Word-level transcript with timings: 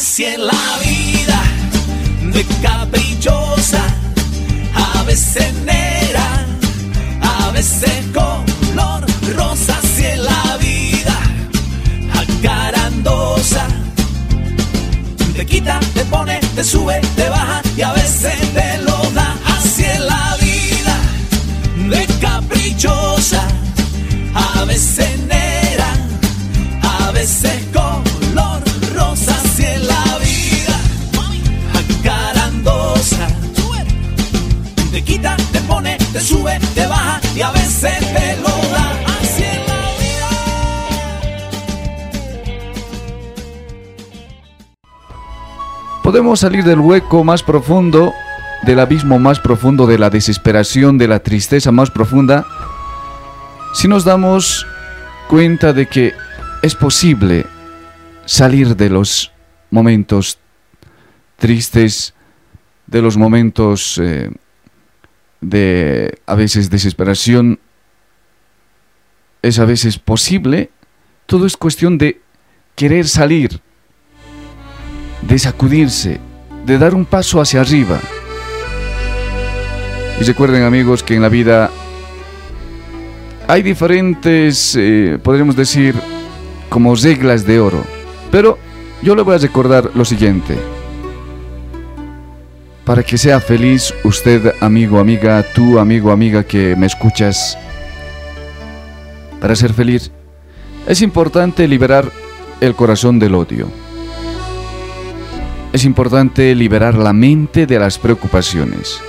así 0.00 0.24
en 0.24 0.46
la 0.46 0.78
vida, 0.82 1.42
de 2.32 2.42
caprichosa, 2.62 3.84
a 4.74 5.02
veces 5.02 5.52
negra, 5.64 6.46
a 7.20 7.50
veces 7.50 7.92
color 8.14 9.04
rosa, 9.36 9.78
así 9.82 10.06
en 10.06 10.24
la 10.24 10.56
vida, 10.56 11.16
acarandosa. 12.22 13.66
Te 15.36 15.44
quita, 15.44 15.78
te 15.92 16.02
pone, 16.06 16.40
te 16.54 16.64
sube, 16.64 16.98
te 17.14 17.28
baja 17.28 17.60
y 17.76 17.82
a 17.82 17.92
veces 17.92 18.38
te 18.54 18.59
Podemos 46.10 46.40
salir 46.40 46.64
del 46.64 46.80
hueco 46.80 47.22
más 47.22 47.44
profundo, 47.44 48.12
del 48.64 48.80
abismo 48.80 49.20
más 49.20 49.38
profundo, 49.38 49.86
de 49.86 49.96
la 49.96 50.10
desesperación, 50.10 50.98
de 50.98 51.06
la 51.06 51.20
tristeza 51.20 51.70
más 51.70 51.88
profunda, 51.88 52.44
si 53.74 53.86
nos 53.86 54.02
damos 54.02 54.66
cuenta 55.28 55.72
de 55.72 55.86
que 55.86 56.12
es 56.62 56.74
posible 56.74 57.46
salir 58.26 58.74
de 58.74 58.90
los 58.90 59.30
momentos 59.70 60.40
tristes, 61.36 62.12
de 62.88 63.02
los 63.02 63.16
momentos 63.16 63.96
eh, 64.02 64.32
de 65.40 66.18
a 66.26 66.34
veces 66.34 66.70
desesperación, 66.70 67.60
es 69.42 69.60
a 69.60 69.64
veces 69.64 69.96
posible, 70.00 70.72
todo 71.26 71.46
es 71.46 71.56
cuestión 71.56 71.98
de 71.98 72.20
querer 72.74 73.06
salir 73.06 73.60
de 75.22 75.38
sacudirse, 75.38 76.20
de 76.64 76.78
dar 76.78 76.94
un 76.94 77.04
paso 77.04 77.40
hacia 77.40 77.60
arriba. 77.60 77.98
Y 80.20 80.24
recuerden 80.24 80.64
amigos 80.64 81.02
que 81.02 81.14
en 81.14 81.22
la 81.22 81.28
vida 81.28 81.70
hay 83.48 83.62
diferentes, 83.62 84.76
eh, 84.78 85.18
podríamos 85.22 85.56
decir, 85.56 85.94
como 86.68 86.94
reglas 86.94 87.44
de 87.46 87.58
oro. 87.58 87.84
Pero 88.30 88.58
yo 89.02 89.14
le 89.14 89.22
voy 89.22 89.34
a 89.34 89.38
recordar 89.38 89.90
lo 89.94 90.04
siguiente. 90.04 90.56
Para 92.84 93.02
que 93.02 93.18
sea 93.18 93.40
feliz 93.40 93.94
usted, 94.04 94.54
amigo, 94.60 94.98
amiga, 94.98 95.44
tú, 95.54 95.78
amigo, 95.78 96.10
amiga 96.10 96.44
que 96.44 96.76
me 96.76 96.86
escuchas, 96.86 97.56
para 99.40 99.56
ser 99.56 99.72
feliz, 99.72 100.10
es 100.86 101.02
importante 101.02 101.66
liberar 101.66 102.10
el 102.60 102.74
corazón 102.74 103.18
del 103.18 103.34
odio. 103.34 103.79
Es 105.72 105.84
importante 105.84 106.52
liberar 106.54 106.96
la 106.96 107.12
mente 107.12 107.64
de 107.64 107.78
las 107.78 107.96
preocupaciones. 107.96 109.00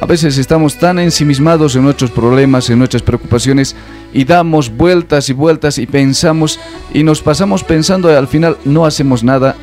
A 0.00 0.06
veces 0.06 0.38
estamos 0.38 0.78
tan 0.78 0.98
ensimismados 0.98 1.74
en 1.74 1.82
nuestros 1.82 2.10
problemas, 2.10 2.70
en 2.70 2.78
nuestras 2.78 3.02
preocupaciones, 3.02 3.74
y 4.12 4.24
damos 4.24 4.70
vueltas 4.70 5.28
y 5.30 5.32
vueltas 5.32 5.78
y 5.78 5.86
pensamos 5.86 6.60
y 6.92 7.02
nos 7.02 7.22
pasamos 7.22 7.64
pensando 7.64 8.10
y 8.10 8.14
al 8.14 8.28
final 8.28 8.56
no 8.64 8.86
hacemos 8.86 9.24
nada. 9.24 9.56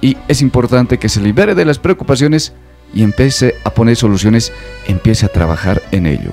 Y 0.00 0.16
es 0.28 0.40
importante 0.40 0.98
que 0.98 1.08
se 1.08 1.20
libere 1.20 1.54
de 1.56 1.64
las 1.64 1.78
preocupaciones 1.78 2.52
y 2.94 3.02
empiece 3.02 3.54
a 3.64 3.70
poner 3.70 3.96
soluciones, 3.96 4.52
empiece 4.86 5.26
a 5.26 5.30
trabajar 5.30 5.82
en 5.90 6.06
ello. 6.06 6.30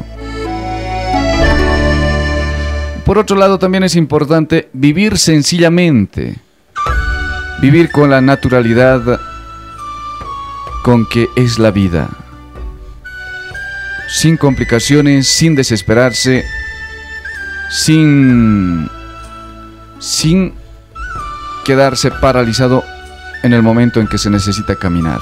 Por 3.06 3.18
otro 3.18 3.36
lado, 3.36 3.58
también 3.58 3.84
es 3.84 3.96
importante 3.96 4.70
vivir 4.74 5.18
sencillamente 5.18 6.36
vivir 7.62 7.92
con 7.92 8.10
la 8.10 8.22
naturalidad 8.22 9.20
con 10.84 11.06
que 11.06 11.30
es 11.36 11.60
la 11.60 11.72
vida, 11.72 12.10
sin 14.08 14.36
complicaciones, 14.36 15.28
sin 15.28 15.56
desesperarse, 15.56 16.44
sin 17.70 18.90
sin 20.00 20.54
quedarse 21.64 22.10
paralizado 22.10 22.84
en 23.44 23.54
el 23.54 23.62
momento 23.62 24.00
en 24.00 24.08
que 24.08 24.18
se 24.18 24.32
necesita 24.32 24.76
caminar. 24.76 25.20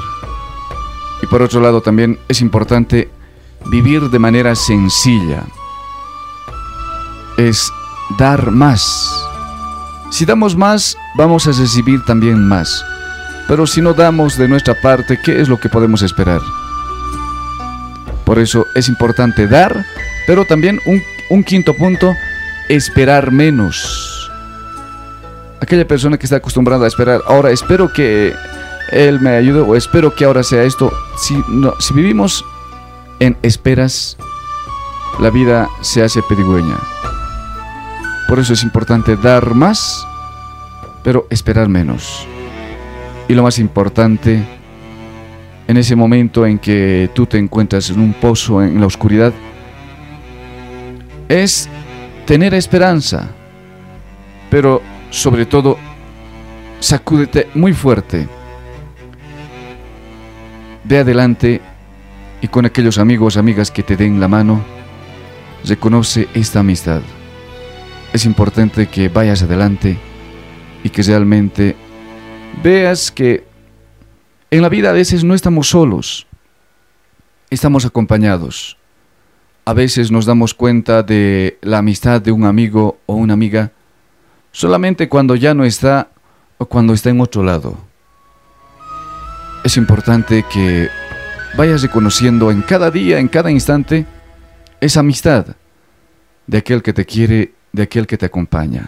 Y 1.21 1.27
por 1.27 1.41
otro 1.41 1.59
lado 1.59 1.81
también 1.81 2.17
es 2.29 2.39
importante 2.39 3.09
vivir 3.65 4.09
de 4.09 4.19
manera 4.19 4.55
sencilla. 4.55 5.43
Es 7.37 7.71
dar 8.17 8.51
más. 8.51 9.28
Si 10.11 10.25
damos 10.25 10.55
más, 10.55 10.97
vamos 11.15 11.47
a 11.47 11.51
recibir 11.51 12.03
también 12.03 12.47
más. 12.47 12.83
Pero 13.47 13.65
si 13.67 13.81
no 13.81 13.93
damos 13.93 14.37
de 14.37 14.47
nuestra 14.47 14.75
parte, 14.79 15.19
¿qué 15.23 15.39
es 15.41 15.49
lo 15.49 15.59
que 15.59 15.69
podemos 15.69 16.01
esperar? 16.01 16.41
Por 18.25 18.39
eso 18.39 18.65
es 18.75 18.87
importante 18.89 19.47
dar, 19.47 19.85
pero 20.27 20.45
también 20.45 20.79
un, 21.29 21.43
quinto 21.43 21.73
punto, 21.75 22.13
esperar 22.69 23.31
menos. 23.31 24.29
Aquella 25.61 25.87
persona 25.87 26.17
que 26.17 26.25
está 26.25 26.37
acostumbrada 26.37 26.85
a 26.85 26.87
esperar, 26.87 27.21
ahora 27.25 27.51
espero 27.51 27.91
que 27.91 28.33
él 28.91 29.19
me 29.19 29.31
ayude 29.31 29.61
o 29.61 29.75
espero 29.75 30.13
que 30.13 30.25
ahora 30.25 30.43
sea 30.43 30.63
esto. 30.63 30.91
Si, 31.17 31.41
no, 31.47 31.73
si 31.79 31.93
vivimos 31.93 32.45
en 33.19 33.37
esperas, 33.41 34.17
la 35.19 35.29
vida 35.31 35.67
se 35.81 36.03
hace 36.03 36.21
pedigüeña. 36.23 36.77
Por 38.29 38.37
eso 38.37 38.53
es 38.53 38.61
importante 38.61 39.15
dar 39.15 39.55
más, 39.55 40.07
pero 41.03 41.25
esperar 41.31 41.67
menos. 41.67 42.27
Y 43.27 43.33
lo 43.33 43.41
más 43.41 43.57
importante, 43.57 44.43
en 45.67 45.77
ese 45.77 45.95
momento 45.95 46.45
en 46.45 46.59
que 46.59 47.09
tú 47.15 47.25
te 47.25 47.39
encuentras 47.39 47.89
en 47.89 47.99
un 47.99 48.13
pozo 48.13 48.61
en 48.61 48.79
la 48.79 48.85
oscuridad, 48.85 49.33
es 51.27 51.67
tener 52.27 52.53
esperanza, 52.53 53.29
pero 54.51 54.83
sobre 55.09 55.47
todo, 55.47 55.79
sacúdete 56.79 57.47
muy 57.55 57.73
fuerte. 57.73 58.27
Ve 60.83 60.99
adelante 60.99 61.61
y 62.41 62.47
con 62.47 62.67
aquellos 62.67 62.99
amigos, 62.99 63.37
amigas 63.37 63.71
que 63.71 63.81
te 63.81 63.97
den 63.97 64.19
la 64.19 64.27
mano, 64.27 64.63
reconoce 65.65 66.27
esta 66.35 66.59
amistad 66.59 67.01
es 68.13 68.25
importante 68.25 68.87
que 68.87 69.09
vayas 69.09 69.43
adelante 69.43 69.97
y 70.83 70.89
que 70.89 71.03
realmente 71.03 71.75
veas 72.63 73.11
que 73.11 73.43
en 74.51 74.61
la 74.61 74.69
vida 74.69 74.89
a 74.89 74.93
veces 74.93 75.23
no 75.23 75.35
estamos 75.35 75.69
solos, 75.69 76.25
estamos 77.49 77.85
acompañados. 77.85 78.77
A 79.65 79.73
veces 79.73 80.09
nos 80.09 80.25
damos 80.25 80.55
cuenta 80.55 81.03
de 81.03 81.59
la 81.61 81.77
amistad 81.77 82.21
de 82.21 82.31
un 82.31 82.45
amigo 82.45 82.97
o 83.05 83.13
una 83.13 83.33
amiga 83.33 83.71
solamente 84.51 85.07
cuando 85.07 85.35
ya 85.35 85.53
no 85.53 85.63
está 85.63 86.09
o 86.57 86.65
cuando 86.65 86.93
está 86.93 87.11
en 87.11 87.21
otro 87.21 87.43
lado. 87.43 87.77
Es 89.63 89.77
importante 89.77 90.43
que 90.51 90.89
vayas 91.55 91.83
reconociendo 91.83 92.49
en 92.49 92.63
cada 92.63 92.89
día, 92.89 93.19
en 93.19 93.27
cada 93.27 93.51
instante, 93.51 94.07
esa 94.81 95.01
amistad 95.01 95.45
de 96.47 96.57
aquel 96.57 96.81
que 96.81 96.93
te 96.93 97.05
quiere 97.05 97.53
de 97.71 97.83
aquel 97.83 98.07
que 98.07 98.17
te 98.17 98.25
acompaña. 98.25 98.87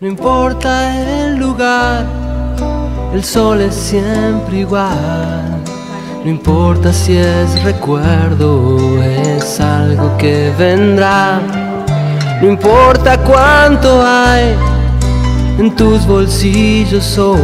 No 0.00 0.08
importa 0.08 1.24
el 1.24 1.36
lugar, 1.36 2.04
el 3.12 3.24
sol 3.24 3.60
es 3.60 3.74
siempre 3.74 4.58
igual. 4.58 5.62
No 6.24 6.30
importa 6.30 6.92
si 6.92 7.16
es 7.16 7.62
recuerdo 7.62 9.02
es 9.02 9.60
algo 9.60 10.16
que 10.18 10.52
vendrá. 10.58 11.40
No 12.42 12.48
importa 12.48 13.16
cuánto 13.18 14.02
hay 14.04 14.54
en 15.58 15.74
tus 15.74 16.04
bolsillos 16.06 17.16
hoy. 17.16 17.38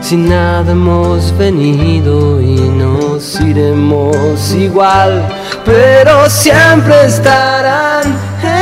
Si 0.00 0.16
nada 0.16 0.72
hemos 0.72 1.32
venido 1.38 2.40
y 2.42 2.56
nos 2.56 3.40
iremos 3.40 4.52
igual, 4.52 5.22
pero 5.64 6.28
siempre 6.28 7.06
estarán 7.06 8.02
en 8.42 8.61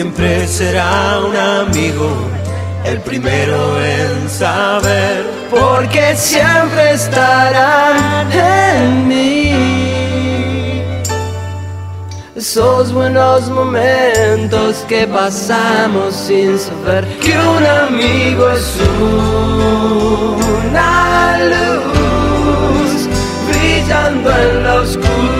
siempre 0.00 0.48
será 0.48 1.20
un 1.28 1.36
amigo 1.36 2.08
el 2.86 3.02
primero 3.02 3.78
en 3.84 4.30
saber, 4.30 5.26
porque 5.50 6.16
siempre 6.16 6.92
estarán 6.92 8.32
en 8.32 9.06
mí. 9.06 9.52
Esos 12.34 12.94
buenos 12.94 13.50
momentos 13.50 14.86
que 14.88 15.06
pasamos 15.06 16.14
sin 16.14 16.58
saber 16.58 17.04
que 17.18 17.36
un 17.36 17.66
amigo 17.66 18.48
es 18.52 18.78
una 20.72 21.38
luz 21.52 23.06
brillando 23.50 24.30
en 24.30 24.62
la 24.64 24.74
oscuridad. 24.76 25.39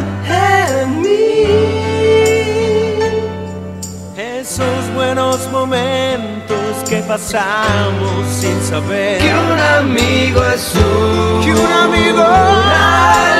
pasamos 7.11 8.25
sin 8.39 8.61
saber 8.61 9.19
que 9.19 9.33
un 9.33 9.59
amigo 9.59 10.41
es 10.45 10.73
un, 10.75 11.43
que 11.43 11.51
un 11.51 11.71
amigo 11.73 12.23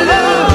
luz 0.10 0.51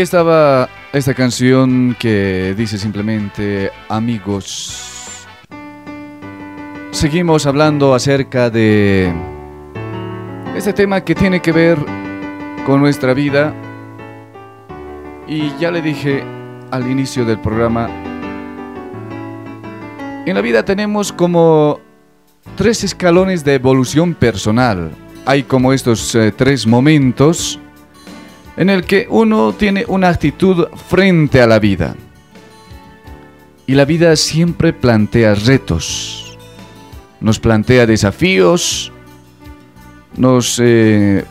estaba 0.00 0.68
esta 0.92 1.14
canción 1.14 1.96
que 1.98 2.54
dice 2.56 2.78
simplemente 2.78 3.70
amigos. 3.88 5.26
Seguimos 6.90 7.46
hablando 7.46 7.94
acerca 7.94 8.50
de 8.50 9.12
este 10.56 10.72
tema 10.72 11.02
que 11.02 11.14
tiene 11.14 11.40
que 11.40 11.52
ver 11.52 11.78
con 12.66 12.80
nuestra 12.80 13.14
vida. 13.14 13.54
Y 15.26 15.52
ya 15.58 15.70
le 15.70 15.82
dije 15.82 16.22
al 16.70 16.90
inicio 16.90 17.24
del 17.24 17.38
programa, 17.38 17.88
en 20.26 20.34
la 20.34 20.40
vida 20.40 20.64
tenemos 20.64 21.12
como 21.12 21.80
tres 22.56 22.84
escalones 22.84 23.44
de 23.44 23.54
evolución 23.54 24.14
personal. 24.14 24.90
Hay 25.26 25.42
como 25.42 25.72
estos 25.72 26.14
eh, 26.14 26.32
tres 26.36 26.66
momentos 26.66 27.60
en 28.58 28.70
el 28.70 28.84
que 28.84 29.06
uno 29.08 29.52
tiene 29.52 29.84
una 29.86 30.08
actitud 30.08 30.66
frente 30.88 31.40
a 31.40 31.46
la 31.46 31.60
vida. 31.60 31.94
Y 33.68 33.74
la 33.74 33.84
vida 33.84 34.16
siempre 34.16 34.72
plantea 34.72 35.36
retos, 35.36 36.36
nos 37.20 37.38
plantea 37.38 37.86
desafíos, 37.86 38.90
nos, 40.16 40.58
eh, 40.60 41.24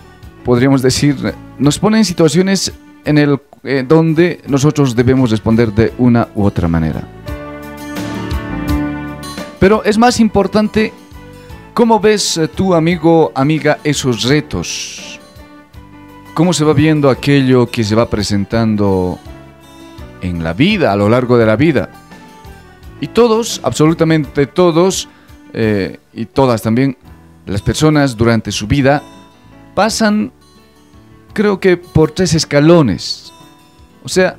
podríamos 0.45 0.81
decir, 0.81 1.17
nos 1.59 1.77
pone 1.77 1.97
en 1.97 2.05
situaciones 2.05 2.71
en 3.03 3.17
el, 3.17 3.41
eh, 3.63 3.83
donde 3.85 4.41
nosotros 4.47 4.95
debemos 4.95 5.29
responder 5.29 5.73
de 5.73 5.91
una 5.97 6.29
u 6.33 6.45
otra 6.45 6.69
manera. 6.69 7.05
Pero 9.59 9.83
es 9.83 9.97
más 9.97 10.21
importante 10.21 10.93
cómo 11.73 11.99
ves 11.99 12.37
eh, 12.37 12.47
tu 12.47 12.73
amigo, 12.73 13.33
amiga, 13.35 13.79
esos 13.83 14.23
retos 14.23 15.16
cómo 16.37 16.53
se 16.53 16.63
va 16.63 16.73
viendo 16.73 17.09
aquello 17.09 17.65
que 17.65 17.83
se 17.83 17.95
va 17.95 18.11
presentando 18.11 19.17
en 20.21 20.43
la 20.43 20.53
vida, 20.53 20.91
a 20.91 20.95
lo 20.95 21.09
largo 21.09 21.35
de 21.35 21.47
la 21.47 21.55
vida. 21.55 21.89
Y 23.01 23.07
todos, 23.07 23.59
absolutamente 23.63 24.45
todos, 24.45 25.09
eh, 25.53 25.97
y 26.13 26.27
todas 26.27 26.61
también, 26.61 26.95
las 27.47 27.63
personas 27.63 28.15
durante 28.15 28.51
su 28.51 28.67
vida 28.67 29.01
pasan, 29.73 30.31
creo 31.33 31.59
que 31.59 31.75
por 31.75 32.11
tres 32.11 32.35
escalones. 32.35 33.33
O 34.03 34.07
sea, 34.07 34.37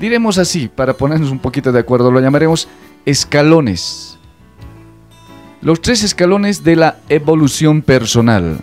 diremos 0.00 0.38
así, 0.38 0.68
para 0.68 0.94
ponernos 0.94 1.30
un 1.30 1.38
poquito 1.38 1.70
de 1.70 1.80
acuerdo, 1.80 2.10
lo 2.10 2.20
llamaremos 2.20 2.66
escalones. 3.04 4.18
Los 5.60 5.82
tres 5.82 6.02
escalones 6.02 6.64
de 6.64 6.76
la 6.76 6.96
evolución 7.10 7.82
personal. 7.82 8.62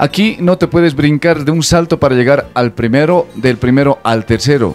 Aquí 0.00 0.38
no 0.40 0.56
te 0.56 0.66
puedes 0.66 0.96
brincar 0.96 1.44
de 1.44 1.50
un 1.50 1.62
salto 1.62 2.00
para 2.00 2.14
llegar 2.14 2.48
al 2.54 2.72
primero, 2.72 3.28
del 3.34 3.58
primero 3.58 3.98
al 4.02 4.24
tercero. 4.24 4.74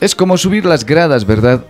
Es 0.00 0.16
como 0.16 0.36
subir 0.36 0.66
las 0.66 0.84
gradas, 0.84 1.24
¿verdad? 1.24 1.64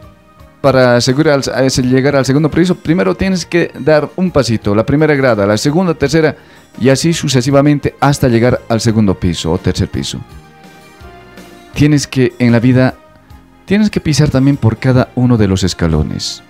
Para 0.63 0.97
asegurar 0.97 1.43
llegar 1.83 2.17
al 2.17 2.25
segundo 2.25 2.51
piso, 2.51 2.75
primero 2.75 3.15
tienes 3.15 3.45
que 3.45 3.71
dar 3.79 4.09
un 4.17 4.31
pasito, 4.31 4.75
la 4.75 4.87
primera 4.87 5.15
grada, 5.15 5.45
la 5.45 5.59
segunda, 5.59 5.93
tercera 5.93 6.35
y 6.81 6.89
así 6.89 7.13
sucesivamente 7.13 7.97
hasta 8.01 8.29
llegar 8.29 8.63
al 8.71 8.81
segundo 8.81 9.13
piso 9.13 9.53
o 9.53 9.59
tercer 9.59 9.89
piso. 9.89 10.19
Tienes 11.75 12.07
que 12.07 12.33
en 12.39 12.51
la 12.51 12.61
vida 12.61 12.95
tienes 13.67 13.91
que 13.91 14.01
pisar 14.01 14.31
también 14.31 14.57
por 14.57 14.79
cada 14.79 15.11
uno 15.17 15.37
de 15.37 15.49
los 15.49 15.65
escalones. 15.65 16.43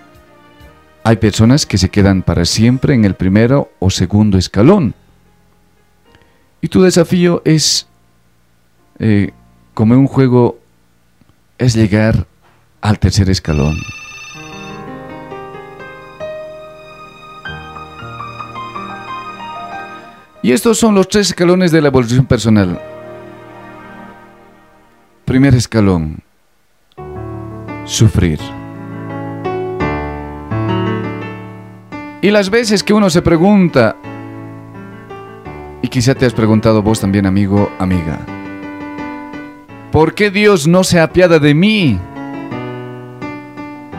Hay 1.02 1.16
personas 1.16 1.66
que 1.66 1.76
se 1.76 1.88
quedan 1.88 2.22
para 2.22 2.44
siempre 2.44 2.94
en 2.94 3.04
el 3.04 3.14
primero 3.14 3.72
o 3.80 3.90
segundo 3.90 4.38
escalón. 4.38 4.94
Y 6.64 6.68
tu 6.68 6.80
desafío 6.80 7.42
es, 7.44 7.88
eh, 9.00 9.32
como 9.74 9.94
en 9.94 10.00
un 10.00 10.06
juego, 10.06 10.60
es 11.58 11.74
llegar 11.74 12.24
al 12.80 13.00
tercer 13.00 13.28
escalón. 13.28 13.76
Y 20.40 20.52
estos 20.52 20.78
son 20.78 20.94
los 20.94 21.08
tres 21.08 21.28
escalones 21.30 21.72
de 21.72 21.80
la 21.80 21.88
evolución 21.88 22.26
personal. 22.26 22.80
Primer 25.24 25.56
escalón, 25.56 26.20
sufrir. 27.84 28.38
Y 32.20 32.30
las 32.30 32.50
veces 32.50 32.84
que 32.84 32.94
uno 32.94 33.10
se 33.10 33.20
pregunta, 33.20 33.96
quizá 35.92 36.14
te 36.14 36.24
has 36.24 36.32
preguntado 36.32 36.82
vos 36.82 37.00
también, 37.00 37.26
amigo, 37.26 37.70
amiga. 37.78 38.18
¿Por 39.92 40.14
qué 40.14 40.30
Dios 40.30 40.66
no 40.66 40.84
se 40.84 40.98
apiada 40.98 41.38
de 41.38 41.54
mí? 41.54 41.98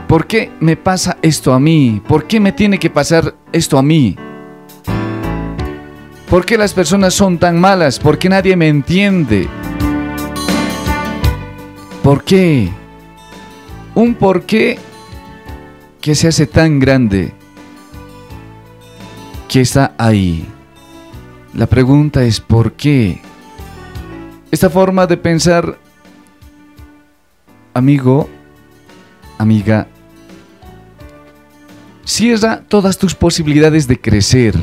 ¿Por 0.08 0.26
qué 0.26 0.52
me 0.60 0.76
pasa 0.76 1.18
esto 1.22 1.54
a 1.54 1.60
mí? 1.60 2.02
¿Por 2.08 2.26
qué 2.26 2.40
me 2.40 2.52
tiene 2.52 2.80
que 2.80 2.90
pasar 2.90 3.36
esto 3.52 3.78
a 3.78 3.84
mí? 3.84 4.18
¿Por 6.32 6.48
qué 6.48 6.58
las 6.58 6.74
personas 6.74 7.14
son 7.14 7.38
tan 7.38 7.60
malas? 7.60 8.00
¿Por 8.00 8.18
qué 8.18 8.28
nadie 8.28 8.56
me 8.56 8.70
entiende? 8.70 9.48
¿Por 12.02 12.24
qué? 12.24 12.70
Un 13.94 14.16
por 14.16 14.42
qué 14.48 14.80
que 16.02 16.16
se 16.16 16.28
hace 16.28 16.48
tan 16.48 16.80
grande 16.80 17.34
que 19.48 19.62
está 19.62 19.94
ahí. 20.00 20.53
La 21.56 21.68
pregunta 21.68 22.24
es 22.24 22.40
¿por 22.40 22.74
qué? 22.74 23.22
Esta 24.50 24.70
forma 24.70 25.06
de 25.06 25.18
pensar, 25.18 25.78
amigo, 27.74 28.28
amiga, 29.38 29.88
cierra 32.06 32.64
todas 32.68 32.98
tus 32.98 33.14
posibilidades 33.14 33.88
de 33.88 34.00
crecer. 34.00 34.56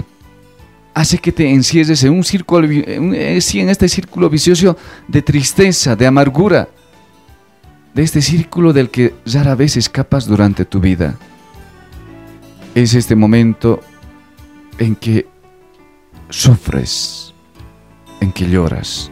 Hace 0.92 1.18
que 1.18 1.30
te 1.30 1.48
encierres 1.48 2.02
en 2.02 2.12
un 2.12 2.24
círculo, 2.24 2.68
en 2.68 3.14
eh, 3.14 3.36
este 3.36 3.88
círculo 3.88 4.28
vicioso 4.28 4.76
de 5.06 5.22
tristeza, 5.22 5.94
de 5.94 6.06
amargura, 6.08 6.68
de 7.94 8.02
este 8.02 8.20
círculo 8.20 8.72
del 8.72 8.90
que 8.90 9.14
rara 9.26 9.54
vez 9.54 9.76
escapas 9.76 10.26
durante 10.26 10.64
tu 10.64 10.80
vida. 10.80 11.16
Es 12.74 12.94
este 12.94 13.14
momento 13.14 13.80
en 14.78 14.96
que 14.96 15.29
sufres, 16.30 17.34
en 18.20 18.32
que 18.32 18.48
lloras. 18.48 19.10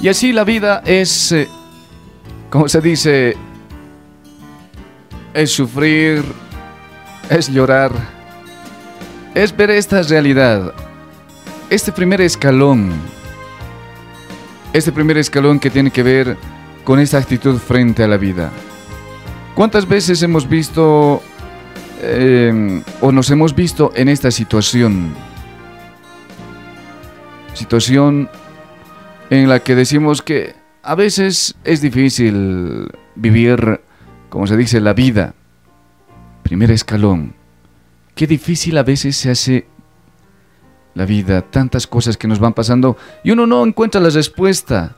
Y 0.00 0.08
así 0.08 0.32
la 0.32 0.44
vida 0.44 0.82
es, 0.84 1.32
eh, 1.32 1.48
como 2.50 2.68
se 2.68 2.80
dice, 2.82 3.36
es 5.32 5.50
sufrir, 5.50 6.22
es 7.30 7.48
llorar, 7.48 7.90
es 9.34 9.56
ver 9.56 9.70
esta 9.70 10.02
realidad 10.02 10.74
este 11.70 11.90
primer 11.90 12.20
escalón, 12.20 12.92
este 14.74 14.90
primer 14.90 15.16
escalón 15.16 15.60
que 15.60 15.70
tiene 15.70 15.92
que 15.92 16.02
ver 16.02 16.36
con 16.82 16.98
esta 16.98 17.16
actitud 17.18 17.58
frente 17.58 18.02
a 18.02 18.08
la 18.08 18.16
vida. 18.16 18.50
¿Cuántas 19.54 19.88
veces 19.88 20.20
hemos 20.22 20.48
visto 20.48 21.22
em, 22.02 22.82
o 23.00 23.12
nos 23.12 23.30
hemos 23.30 23.54
visto 23.54 23.92
en 23.94 24.08
esta 24.08 24.32
situación? 24.32 25.14
Situación 27.54 28.28
en 29.30 29.48
la 29.48 29.60
que 29.60 29.76
decimos 29.76 30.22
que 30.22 30.56
a 30.82 30.96
veces 30.96 31.54
es 31.62 31.80
difícil 31.80 32.90
vivir, 33.14 33.80
como 34.28 34.48
se 34.48 34.56
dice, 34.56 34.80
la 34.80 34.92
vida. 34.92 35.34
Primer 36.42 36.72
escalón. 36.72 37.34
Qué 38.16 38.26
difícil 38.26 38.76
a 38.76 38.82
veces 38.82 39.16
se 39.16 39.30
hace 39.30 39.66
la 40.94 41.04
vida, 41.04 41.42
tantas 41.42 41.86
cosas 41.86 42.16
que 42.16 42.28
nos 42.28 42.38
van 42.38 42.54
pasando 42.54 42.96
y 43.22 43.30
uno 43.30 43.46
no 43.46 43.64
encuentra 43.64 44.00
la 44.00 44.10
respuesta. 44.10 44.96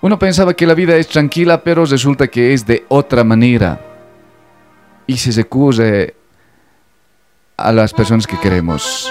Uno 0.00 0.18
pensaba 0.18 0.54
que 0.54 0.66
la 0.66 0.74
vida 0.74 0.96
es 0.96 1.08
tranquila, 1.08 1.62
pero 1.62 1.84
resulta 1.84 2.28
que 2.28 2.52
es 2.52 2.66
de 2.66 2.84
otra 2.88 3.24
manera. 3.24 3.80
Y 5.06 5.16
se 5.16 5.32
recurre 5.32 6.14
a 7.56 7.72
las 7.72 7.92
personas 7.92 8.26
que 8.26 8.38
queremos. 8.38 9.10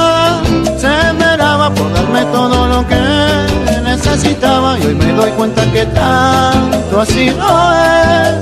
y 4.23 4.85
hoy 4.85 4.95
me 4.95 5.13
doy 5.13 5.31
cuenta 5.31 5.63
que 5.71 5.85
tanto 5.87 7.01
así 7.01 7.31
no 7.37 7.73
es. 7.73 8.35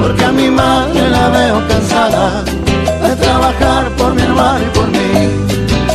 Porque 0.00 0.24
a 0.24 0.32
mi 0.32 0.48
madre 0.50 1.10
la 1.10 1.28
veo 1.28 1.68
cansada 1.68 2.42
de 3.02 3.16
trabajar 3.16 3.88
por 3.96 4.14
mi 4.14 4.22
hermano 4.22 4.60
y 4.60 4.78
por 4.78 4.88
mí. 4.88 5.30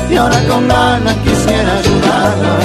Y 0.10 0.16
ahora 0.18 0.40
con 0.48 0.68
ganas 0.68 1.16
quisiera 1.24 1.78
ayudarla. 1.78 2.56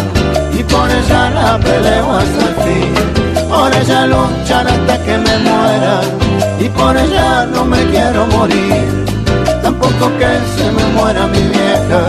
Y 0.59 0.63
por 0.65 0.91
ella 0.91 1.31
la 1.31 1.59
peleo 1.59 2.13
hasta 2.13 2.49
el 2.49 2.55
fin. 2.65 3.49
Por 3.49 3.75
ella 3.75 4.07
luchar 4.07 4.67
hasta 4.67 4.99
que 5.05 5.19
me 5.19 5.39
muera. 5.39 6.01
Y 6.61 6.69
por 6.71 6.97
ella 6.97 7.47
no 7.47 7.65
me 7.65 7.85
quiero 7.91 8.27
morir. 8.27 9.05
Tampoco 9.63 10.11
que 10.19 10.31
se 10.57 10.71
me 10.73 10.85
muera 10.95 11.27
mi 11.27 11.43
vieja, 11.43 12.01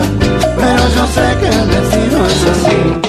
pero 0.56 0.84
yo 0.96 1.08
sé 1.08 1.38
que 1.40 1.48
el 1.48 1.68
destino 1.68 2.26
es 2.26 2.44
así. 2.52 3.09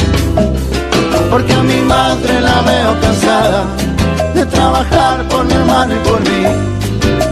porque 1.31 1.53
a 1.53 1.63
mi 1.63 1.81
madre 1.81 2.41
la 2.41 2.61
veo 2.61 2.99
cansada 3.01 3.63
de 4.35 4.45
trabajar 4.45 5.27
por 5.29 5.45
mi 5.45 5.53
hermano 5.53 5.95
y 5.95 5.99
por 6.09 6.19
mí 6.29 6.43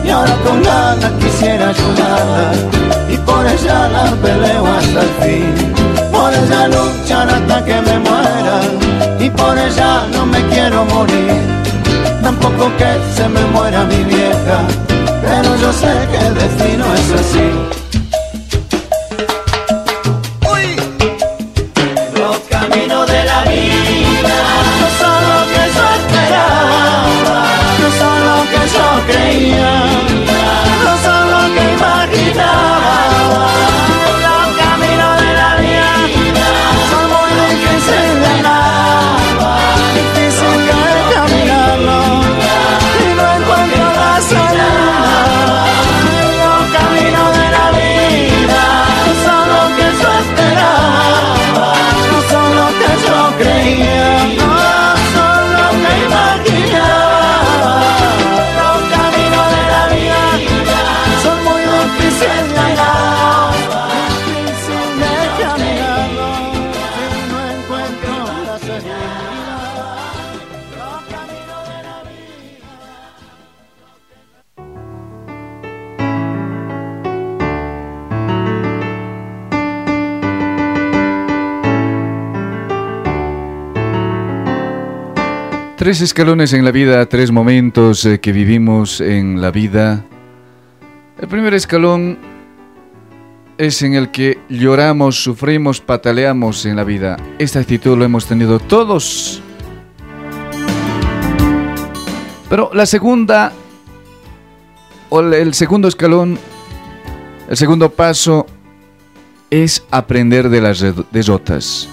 y 0.05 0.09
ahora 0.09 0.35
con 0.45 0.63
ganas 0.63 1.11
quisiera 1.19 1.69
ayudarla 1.69 2.51
y 3.13 3.17
por 3.17 3.45
ella 3.45 3.89
la 3.89 4.05
peleo 4.23 4.65
hasta 4.65 5.01
el 5.01 5.11
fin 5.21 5.69
por 6.11 6.33
ella 6.33 6.67
luchar 6.67 7.29
hasta 7.29 7.65
que 7.65 7.81
me 7.81 7.99
muera 7.99 8.59
y 9.19 9.29
por 9.29 9.57
ella 9.57 10.07
no 10.13 10.25
me 10.25 10.41
quiero 10.47 10.85
morir. 10.85 11.33
Tampoco 12.21 12.71
que 12.77 12.91
se 13.15 13.27
me 13.29 13.43
muera 13.53 13.83
mi 13.85 14.03
vieja, 14.03 14.57
pero 15.21 15.55
yo 15.57 15.71
sé 15.73 15.93
que 16.11 16.27
el 16.27 16.35
destino 16.35 16.85
es 16.93 17.11
así. 17.21 17.98
Tres 85.89 86.01
escalones 86.01 86.53
en 86.53 86.63
la 86.63 86.69
vida, 86.69 87.03
tres 87.07 87.31
momentos 87.31 88.05
eh, 88.05 88.19
que 88.19 88.31
vivimos 88.31 89.01
en 89.01 89.41
la 89.41 89.49
vida. 89.49 90.05
El 91.19 91.27
primer 91.27 91.55
escalón 91.55 92.19
es 93.57 93.81
en 93.81 93.95
el 93.95 94.11
que 94.11 94.37
lloramos, 94.49 95.23
sufrimos, 95.23 95.81
pataleamos 95.81 96.67
en 96.67 96.75
la 96.75 96.83
vida. 96.83 97.17
Esta 97.39 97.57
actitud 97.57 97.97
lo 97.97 98.05
hemos 98.05 98.27
tenido 98.27 98.59
todos. 98.59 99.41
Pero 102.51 102.69
la 102.71 102.85
segunda, 102.85 103.51
o 105.09 105.21
el 105.21 105.55
segundo 105.55 105.87
escalón, 105.87 106.37
el 107.49 107.57
segundo 107.57 107.89
paso 107.89 108.45
es 109.49 109.83
aprender 109.89 110.49
de 110.49 110.61
las 110.61 110.85
derrotas. 111.11 111.89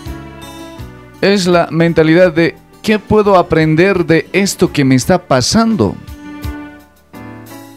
Es 1.23 1.47
la 1.47 1.69
mentalidad 1.71 2.31
de 2.31 2.66
¿Qué 2.87 3.01
puedo 3.01 3.37
aprender 3.37 4.07
de 4.07 4.29
esto 4.33 4.73
que 4.73 4.85
me 4.85 4.95
está 4.95 5.21
pasando? 5.21 5.97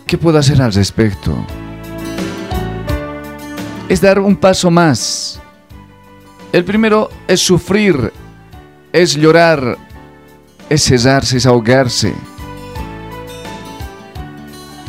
¿Qué 0.06 0.20
puedo 0.20 0.38
hacer 0.38 0.62
al 0.62 0.72
respecto? 0.72 1.36
Es 3.90 4.02
dar 4.02 4.20
un 4.20 4.36
paso 4.36 4.70
más. 4.70 5.42
El 6.54 6.64
primero 6.64 7.10
es 7.28 7.40
sufrir, 7.40 8.14
es 8.94 9.16
llorar, 9.16 9.80
es 10.70 10.84
cesarse, 10.84 11.38
es 11.38 11.48
ahogarse. 11.48 12.14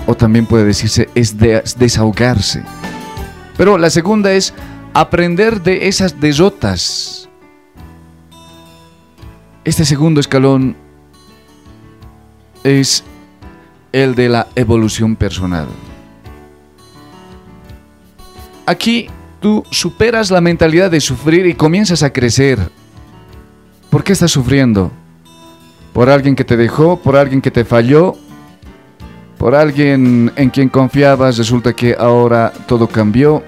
O 0.06 0.14
también 0.14 0.44
puede 0.44 0.64
decirse 0.64 1.08
es 1.14 1.34
desahogarse. 1.38 2.62
Pero 3.56 3.78
la 3.78 3.88
segunda 3.88 4.30
es 4.32 4.52
aprender 4.92 5.62
de 5.62 5.88
esas 5.88 6.20
derrotas 6.20 7.19
este 9.70 9.84
segundo 9.84 10.18
escalón 10.20 10.74
es 12.64 13.04
el 13.92 14.16
de 14.16 14.28
la 14.28 14.48
evolución 14.56 15.14
personal. 15.14 15.68
Aquí 18.66 19.08
tú 19.40 19.62
superas 19.70 20.32
la 20.32 20.40
mentalidad 20.40 20.90
de 20.90 21.00
sufrir 21.00 21.46
y 21.46 21.54
comienzas 21.54 22.02
a 22.02 22.12
crecer. 22.12 22.58
¿Por 23.90 24.02
qué 24.02 24.12
estás 24.12 24.32
sufriendo? 24.32 24.90
¿Por 25.92 26.10
alguien 26.10 26.34
que 26.34 26.44
te 26.44 26.56
dejó? 26.56 26.96
¿Por 26.96 27.14
alguien 27.14 27.40
que 27.40 27.52
te 27.52 27.64
falló? 27.64 28.16
¿Por 29.38 29.54
alguien 29.54 30.32
en 30.34 30.50
quien 30.50 30.68
confiabas? 30.68 31.38
Resulta 31.38 31.74
que 31.74 31.94
ahora 31.96 32.52
todo 32.66 32.88
cambió 32.88 33.44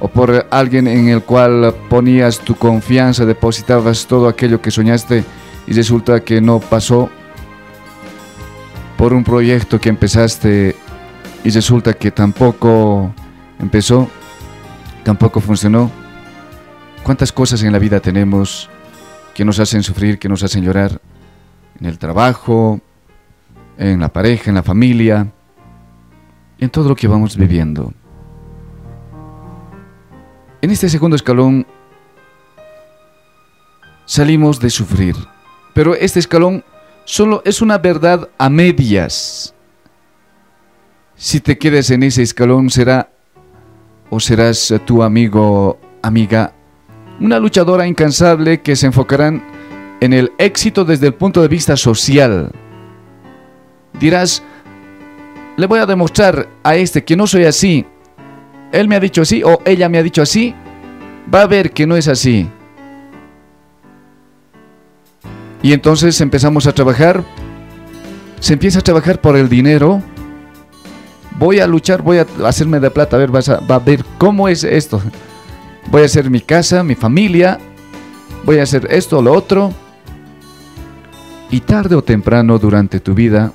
o 0.00 0.08
por 0.08 0.46
alguien 0.50 0.86
en 0.88 1.08
el 1.08 1.22
cual 1.22 1.74
ponías 1.88 2.40
tu 2.40 2.54
confianza, 2.54 3.24
depositabas 3.24 4.06
todo 4.06 4.28
aquello 4.28 4.60
que 4.60 4.70
soñaste 4.70 5.24
y 5.66 5.72
resulta 5.72 6.20
que 6.20 6.40
no 6.40 6.58
pasó, 6.58 7.10
por 8.96 9.14
un 9.14 9.24
proyecto 9.24 9.80
que 9.80 9.88
empezaste 9.88 10.76
y 11.42 11.50
resulta 11.50 11.94
que 11.94 12.10
tampoco 12.10 13.14
empezó, 13.58 14.10
tampoco 15.04 15.40
funcionó. 15.40 15.90
¿Cuántas 17.02 17.32
cosas 17.32 17.62
en 17.62 17.72
la 17.72 17.78
vida 17.78 18.00
tenemos 18.00 18.68
que 19.34 19.44
nos 19.44 19.58
hacen 19.58 19.82
sufrir, 19.82 20.18
que 20.18 20.28
nos 20.28 20.42
hacen 20.42 20.62
llorar? 20.62 21.00
En 21.80 21.86
el 21.86 21.98
trabajo, 21.98 22.80
en 23.78 24.00
la 24.00 24.10
pareja, 24.10 24.50
en 24.50 24.56
la 24.56 24.62
familia, 24.62 25.26
en 26.58 26.68
todo 26.68 26.90
lo 26.90 26.94
que 26.94 27.08
vamos 27.08 27.38
viviendo. 27.38 27.94
En 30.62 30.70
este 30.70 30.90
segundo 30.90 31.16
escalón 31.16 31.66
salimos 34.04 34.60
de 34.60 34.68
sufrir, 34.68 35.16
pero 35.72 35.94
este 35.94 36.18
escalón 36.18 36.62
solo 37.06 37.40
es 37.46 37.62
una 37.62 37.78
verdad 37.78 38.28
a 38.36 38.50
medias. 38.50 39.54
Si 41.16 41.40
te 41.40 41.56
quedas 41.56 41.90
en 41.90 42.02
ese 42.02 42.22
escalón 42.22 42.68
será 42.68 43.10
o 44.10 44.20
serás 44.20 44.74
tu 44.84 45.02
amigo, 45.02 45.78
amiga, 46.02 46.52
una 47.20 47.38
luchadora 47.38 47.86
incansable 47.86 48.60
que 48.60 48.76
se 48.76 48.86
enfocarán 48.86 49.42
en 50.00 50.12
el 50.12 50.30
éxito 50.36 50.84
desde 50.84 51.06
el 51.06 51.14
punto 51.14 51.40
de 51.40 51.48
vista 51.48 51.74
social. 51.74 52.50
Dirás, 53.98 54.42
le 55.56 55.66
voy 55.66 55.78
a 55.78 55.86
demostrar 55.86 56.48
a 56.62 56.76
este 56.76 57.02
que 57.02 57.16
no 57.16 57.26
soy 57.26 57.44
así, 57.44 57.86
él 58.72 58.88
me 58.88 58.96
ha 58.96 59.00
dicho 59.00 59.22
así 59.22 59.42
o 59.42 59.60
ella 59.64 59.88
me 59.88 59.98
ha 59.98 60.02
dicho 60.02 60.22
así, 60.22 60.54
va 61.32 61.42
a 61.42 61.46
ver 61.46 61.72
que 61.72 61.86
no 61.86 61.96
es 61.96 62.08
así. 62.08 62.48
Y 65.62 65.72
entonces 65.72 66.20
empezamos 66.20 66.66
a 66.66 66.72
trabajar, 66.72 67.22
se 68.40 68.54
empieza 68.54 68.78
a 68.78 68.82
trabajar 68.82 69.20
por 69.20 69.36
el 69.36 69.48
dinero. 69.48 70.02
Voy 71.38 71.60
a 71.60 71.66
luchar, 71.66 72.02
voy 72.02 72.18
a 72.18 72.26
hacerme 72.44 72.80
de 72.80 72.90
plata, 72.90 73.16
a 73.16 73.18
ver, 73.18 73.34
va 73.34 73.74
a 73.74 73.78
ver 73.78 74.04
cómo 74.18 74.48
es 74.48 74.64
esto. 74.64 75.02
Voy 75.90 76.02
a 76.02 76.06
hacer 76.06 76.30
mi 76.30 76.40
casa, 76.40 76.82
mi 76.82 76.94
familia, 76.94 77.58
voy 78.44 78.58
a 78.58 78.62
hacer 78.62 78.86
esto 78.90 79.18
o 79.18 79.22
lo 79.22 79.32
otro. 79.32 79.72
Y 81.50 81.60
tarde 81.60 81.96
o 81.96 82.02
temprano 82.02 82.58
durante 82.58 83.00
tu 83.00 83.12
vida, 83.12 83.52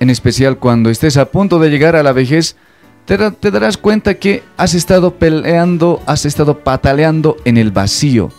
en 0.00 0.10
especial 0.10 0.58
cuando 0.58 0.90
estés 0.90 1.16
a 1.16 1.26
punto 1.30 1.58
de 1.58 1.70
llegar 1.70 1.94
a 1.94 2.02
la 2.02 2.12
vejez, 2.12 2.56
te, 3.16 3.50
darás 3.50 3.78
cuenta 3.78 4.18
que 4.18 4.42
has 4.58 4.74
estado 4.74 5.14
peleando, 5.14 6.02
has 6.04 6.26
estado 6.26 6.58
pataleando 6.58 7.36
en 7.46 7.56
el 7.56 7.70
vacío. 7.70 8.30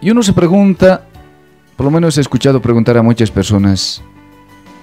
Y 0.00 0.10
uno 0.10 0.22
se 0.22 0.32
pregunta, 0.32 1.06
por 1.76 1.84
lo 1.84 1.90
menos 1.90 2.16
he 2.16 2.22
escuchado 2.22 2.62
preguntar 2.62 2.96
a 2.96 3.02
muchas 3.02 3.30
personas, 3.30 4.02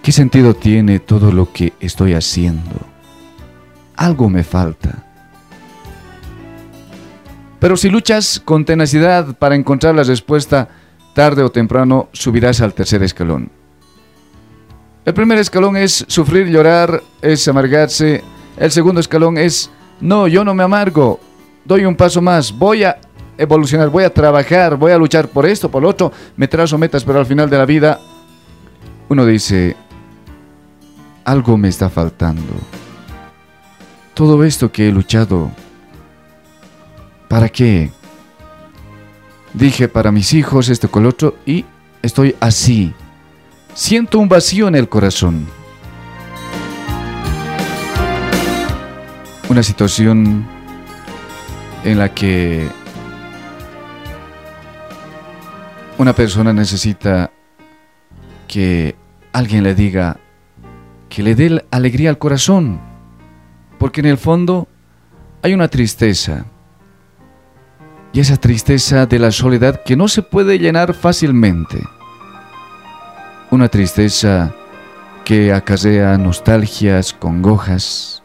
¿qué 0.04 0.12
sentido 0.12 0.54
tiene 0.54 1.00
todo 1.00 1.32
lo 1.32 1.52
que 1.52 1.74
estoy 1.80 2.14
haciendo? 2.14 2.80
Algo 3.96 4.30
me 4.30 4.44
falta. 4.44 5.04
Pero 7.60 7.76
si 7.76 7.90
luchas 7.90 8.40
con 8.44 8.66
tenacidad 8.66 9.36
para 9.38 9.56
encontrar 9.56 9.96
la 9.96 10.04
respuesta, 10.04 10.70
tarde 11.16 11.42
o 11.42 11.52
temprano 11.52 12.10
subirás 12.12 12.62
al 12.62 12.74
tercer 12.76 13.02
escalón. 13.02 13.61
El 15.04 15.16
primer 15.16 15.40
escalón 15.40 15.78
es 15.78 16.06
sufrir, 16.08 16.48
llorar, 16.48 17.02
es 17.22 17.48
amargarse. 17.48 18.24
El 18.56 18.72
segundo 18.72 19.02
escalón 19.02 19.38
es, 19.38 19.72
no, 20.00 20.28
yo 20.28 20.44
no 20.44 20.54
me 20.54 20.64
amargo, 20.64 21.20
doy 21.66 21.86
un 21.86 21.96
paso 21.96 22.22
más, 22.22 22.56
voy 22.56 22.84
a 22.84 23.00
evolucionar, 23.36 23.90
voy 23.90 24.04
a 24.04 24.14
trabajar, 24.14 24.76
voy 24.76 24.92
a 24.92 24.98
luchar 24.98 25.28
por 25.28 25.48
esto, 25.48 25.72
por 25.72 25.82
lo 25.82 25.90
otro, 25.90 26.12
me 26.38 26.48
trazo 26.48 26.78
metas, 26.78 27.04
pero 27.04 27.18
al 27.18 27.26
final 27.26 27.50
de 27.50 27.58
la 27.58 27.66
vida 27.66 28.00
uno 29.10 29.26
dice, 29.26 29.76
algo 31.26 31.58
me 31.58 31.70
está 31.70 31.90
faltando. 31.90 32.54
Todo 34.14 34.44
esto 34.44 34.72
que 34.72 34.90
he 34.90 34.92
luchado, 34.92 35.50
¿para 37.28 37.50
qué? 37.50 37.90
Dije 39.54 39.88
para 39.88 40.12
mis 40.12 40.34
hijos 40.34 40.70
esto 40.70 40.92
con 40.92 41.04
lo 41.04 41.10
otro 41.10 41.36
y 41.46 41.66
estoy 42.04 42.36
así 42.40 42.94
siento 43.74 44.20
un 44.20 44.30
vacío 44.30 44.68
en 44.68 44.76
el 44.76 44.90
corazón. 44.90 45.48
Una 49.50 49.64
situación 49.64 50.46
en 51.84 52.00
la 52.00 52.14
que 52.14 52.68
una 55.98 56.14
persona 56.14 56.54
necesita 56.54 57.32
que 58.48 58.96
alguien 59.34 59.64
le 59.64 59.76
diga 59.76 60.18
que 61.10 61.24
le 61.24 61.36
dé 61.36 61.66
alegría 61.72 62.10
al 62.10 62.18
corazón, 62.18 62.80
porque 63.78 64.00
en 64.00 64.08
el 64.08 64.18
fondo 64.18 64.68
hay 65.42 65.54
una 65.54 65.68
tristeza. 65.68 66.46
Y 68.14 68.20
esa 68.20 68.38
tristeza 68.38 69.06
de 69.06 69.20
la 69.20 69.32
soledad 69.32 69.84
que 69.84 69.96
no 69.96 70.08
se 70.08 70.22
puede 70.22 70.60
llenar 70.60 70.94
fácilmente 70.94 71.82
una 73.52 73.68
tristeza 73.68 74.56
que 75.26 75.52
acarrea 75.52 76.18
nostalgias, 76.18 77.14
congojas, 77.14 78.24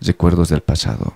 recuerdos 0.00 0.48
del 0.48 0.62
pasado. 0.62 1.14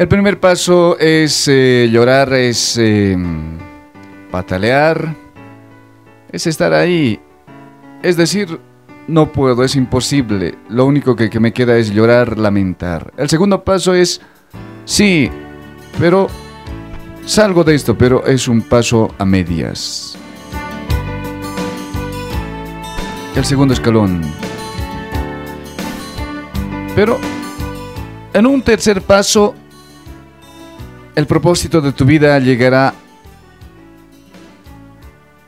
El 0.00 0.08
primer 0.08 0.40
paso 0.40 0.98
es 0.98 1.46
eh, 1.46 1.86
llorar, 1.92 2.32
es 2.32 2.78
eh, 2.78 3.18
patalear, 4.30 5.14
es 6.32 6.46
estar 6.46 6.72
ahí. 6.72 7.20
Es 8.02 8.16
decir, 8.16 8.58
no 9.08 9.30
puedo, 9.30 9.62
es 9.62 9.76
imposible. 9.76 10.54
Lo 10.70 10.86
único 10.86 11.14
que, 11.14 11.28
que 11.28 11.38
me 11.38 11.52
queda 11.52 11.76
es 11.76 11.90
llorar, 11.90 12.38
lamentar. 12.38 13.12
El 13.18 13.28
segundo 13.28 13.62
paso 13.62 13.92
es, 13.92 14.22
sí, 14.86 15.28
pero 15.98 16.28
salgo 17.26 17.62
de 17.62 17.74
esto, 17.74 17.94
pero 17.98 18.24
es 18.24 18.48
un 18.48 18.62
paso 18.62 19.14
a 19.18 19.26
medias. 19.26 20.16
El 23.36 23.44
segundo 23.44 23.74
escalón. 23.74 24.22
Pero 26.96 27.18
en 28.32 28.46
un 28.46 28.62
tercer 28.62 29.02
paso 29.02 29.56
el 31.14 31.26
propósito 31.26 31.80
de 31.80 31.92
tu 31.92 32.04
vida 32.04 32.38
llegará 32.38 32.94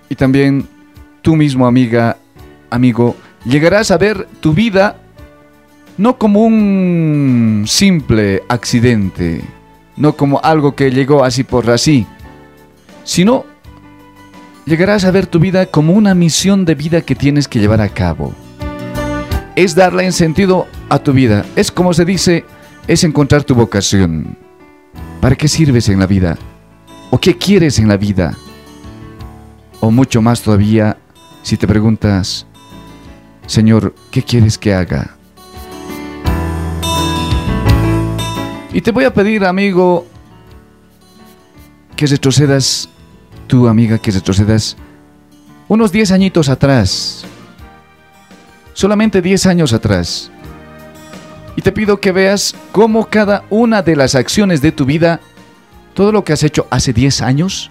y 0.09 0.15
también 0.15 0.69
tú 1.23 1.37
mismo, 1.37 1.67
amiga, 1.67 2.19
amigo, 2.69 3.17
llegarás 3.45 3.91
a 3.91 3.99
ver 3.99 4.29
tu 4.41 4.53
vida 4.53 4.97
no 5.97 6.19
como 6.19 6.43
un 6.43 7.65
simple 7.67 8.43
accidente, 8.49 9.43
no 9.97 10.17
como 10.17 10.41
algo 10.43 10.75
que 10.75 10.91
llegó 10.91 11.25
así 11.25 11.45
por 11.45 11.71
así, 11.71 12.07
sino 13.05 13.45
llegarás 14.67 15.05
a 15.05 15.11
ver 15.11 15.27
tu 15.27 15.39
vida 15.39 15.67
como 15.67 15.93
una 15.93 16.15
misión 16.15 16.65
de 16.65 16.75
vida 16.75 17.03
que 17.03 17.15
tienes 17.15 17.49
que 17.49 17.61
llevar 17.61 17.81
a 17.81 17.89
cabo. 17.89 18.33
Es 19.55 19.75
darle 19.75 20.05
en 20.05 20.13
sentido 20.13 20.67
a 20.89 20.99
tu 20.99 21.13
vida, 21.13 21.45
es 21.57 21.71
como 21.71 21.93
se 21.95 22.05
dice, 22.05 22.45
es 22.87 23.05
encontrar 23.05 23.45
tu 23.45 23.55
vocación. 23.55 24.37
¿Para 25.23 25.37
qué 25.37 25.47
sirves 25.47 25.89
en 25.89 26.01
la 26.01 26.07
vida? 26.09 26.37
¿O 27.11 27.19
qué 27.19 27.39
quieres 27.39 27.79
en 27.79 27.87
la 27.87 27.97
vida? 27.97 28.37
O 29.79 29.89
mucho 29.93 30.21
más 30.21 30.43
todavía, 30.43 30.97
si 31.45 31.57
te 31.57 31.69
preguntas, 31.69 32.45
Señor, 33.47 33.95
¿qué 34.11 34.25
quieres 34.25 34.59
que 34.59 34.75
haga? 34.75 35.15
Y 38.73 38.81
te 38.81 38.91
voy 38.91 39.05
a 39.05 39.15
pedir, 39.15 39.45
amigo, 39.45 40.09
que 41.95 42.09
retrocedas, 42.09 42.89
tú, 43.47 43.69
amiga, 43.69 43.99
que 43.99 44.11
retrocedas 44.11 44.77
unos 45.69 45.93
10 45.93 46.11
añitos 46.11 46.49
atrás. 46.49 47.25
Solamente 48.73 49.23
10 49.23 49.47
años 49.47 49.73
atrás. 49.73 50.33
Y 51.57 51.63
te 51.63 51.73
pido 51.73 52.01
que 52.01 52.13
veas 52.13 52.55
cómo 52.73 53.07
cada 53.09 53.45
una 53.51 53.83
de 53.83 53.97
las 53.97 54.15
acciones 54.15 54.63
de 54.63 54.73
tu 54.73 54.85
vida, 54.85 55.21
todo 55.95 56.13
lo 56.13 56.25
que 56.25 56.33
has 56.33 56.43
hecho 56.43 56.67
hace 56.71 56.93
10 56.93 57.23
años, 57.23 57.71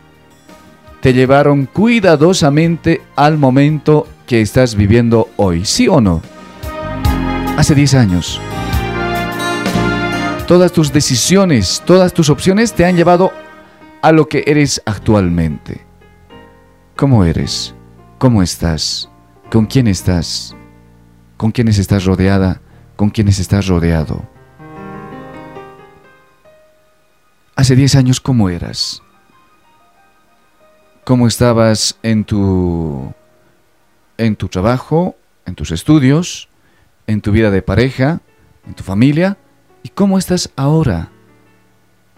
te 1.02 1.13
llevaron 1.13 1.65
cuidadosamente 1.65 3.02
al 3.15 3.38
momento 3.38 4.08
que 4.28 4.41
estás 4.41 4.76
viviendo 4.76 5.30
hoy, 5.36 5.65
¿sí 5.65 5.88
o 5.88 6.00
no? 6.00 6.22
Hace 7.58 7.74
10 7.74 7.96
años. 7.96 8.39
Todas 10.48 10.72
tus 10.72 10.94
decisiones, 10.94 11.82
todas 11.86 12.13
tus 12.13 12.30
opciones 12.30 12.74
te 12.74 12.86
han 12.86 12.96
llevado 12.96 13.32
a 14.02 14.12
lo 14.12 14.28
que 14.28 14.44
eres 14.46 14.82
actualmente. 14.86 15.86
¿Cómo 16.96 17.26
eres? 17.26 17.74
¿Cómo 18.20 18.44
estás? 18.44 19.10
¿Con 19.52 19.65
quién 19.65 19.88
estás? 19.88 20.56
¿Con 21.38 21.52
quiénes 21.52 21.80
estás 21.80 22.06
rodeada? 22.06 22.62
Con 23.02 23.10
quienes 23.10 23.40
estás 23.40 23.66
rodeado. 23.66 24.22
Hace 27.56 27.76
10 27.76 27.96
años, 27.96 28.22
¿cómo 28.22 28.48
eras? 28.48 29.02
¿Cómo 31.04 31.26
estabas 31.26 31.98
en 32.04 32.24
tu, 32.26 33.12
en 34.20 34.36
tu 34.36 34.50
trabajo, 34.50 35.16
en 35.48 35.56
tus 35.56 35.72
estudios, 35.72 36.48
en 37.08 37.22
tu 37.22 37.32
vida 37.32 37.50
de 37.50 37.64
pareja, 37.64 38.22
en 38.68 38.76
tu 38.76 38.84
familia? 38.84 39.36
¿Y 39.82 39.90
cómo 39.90 40.20
estás 40.20 40.52
ahora? 40.56 41.10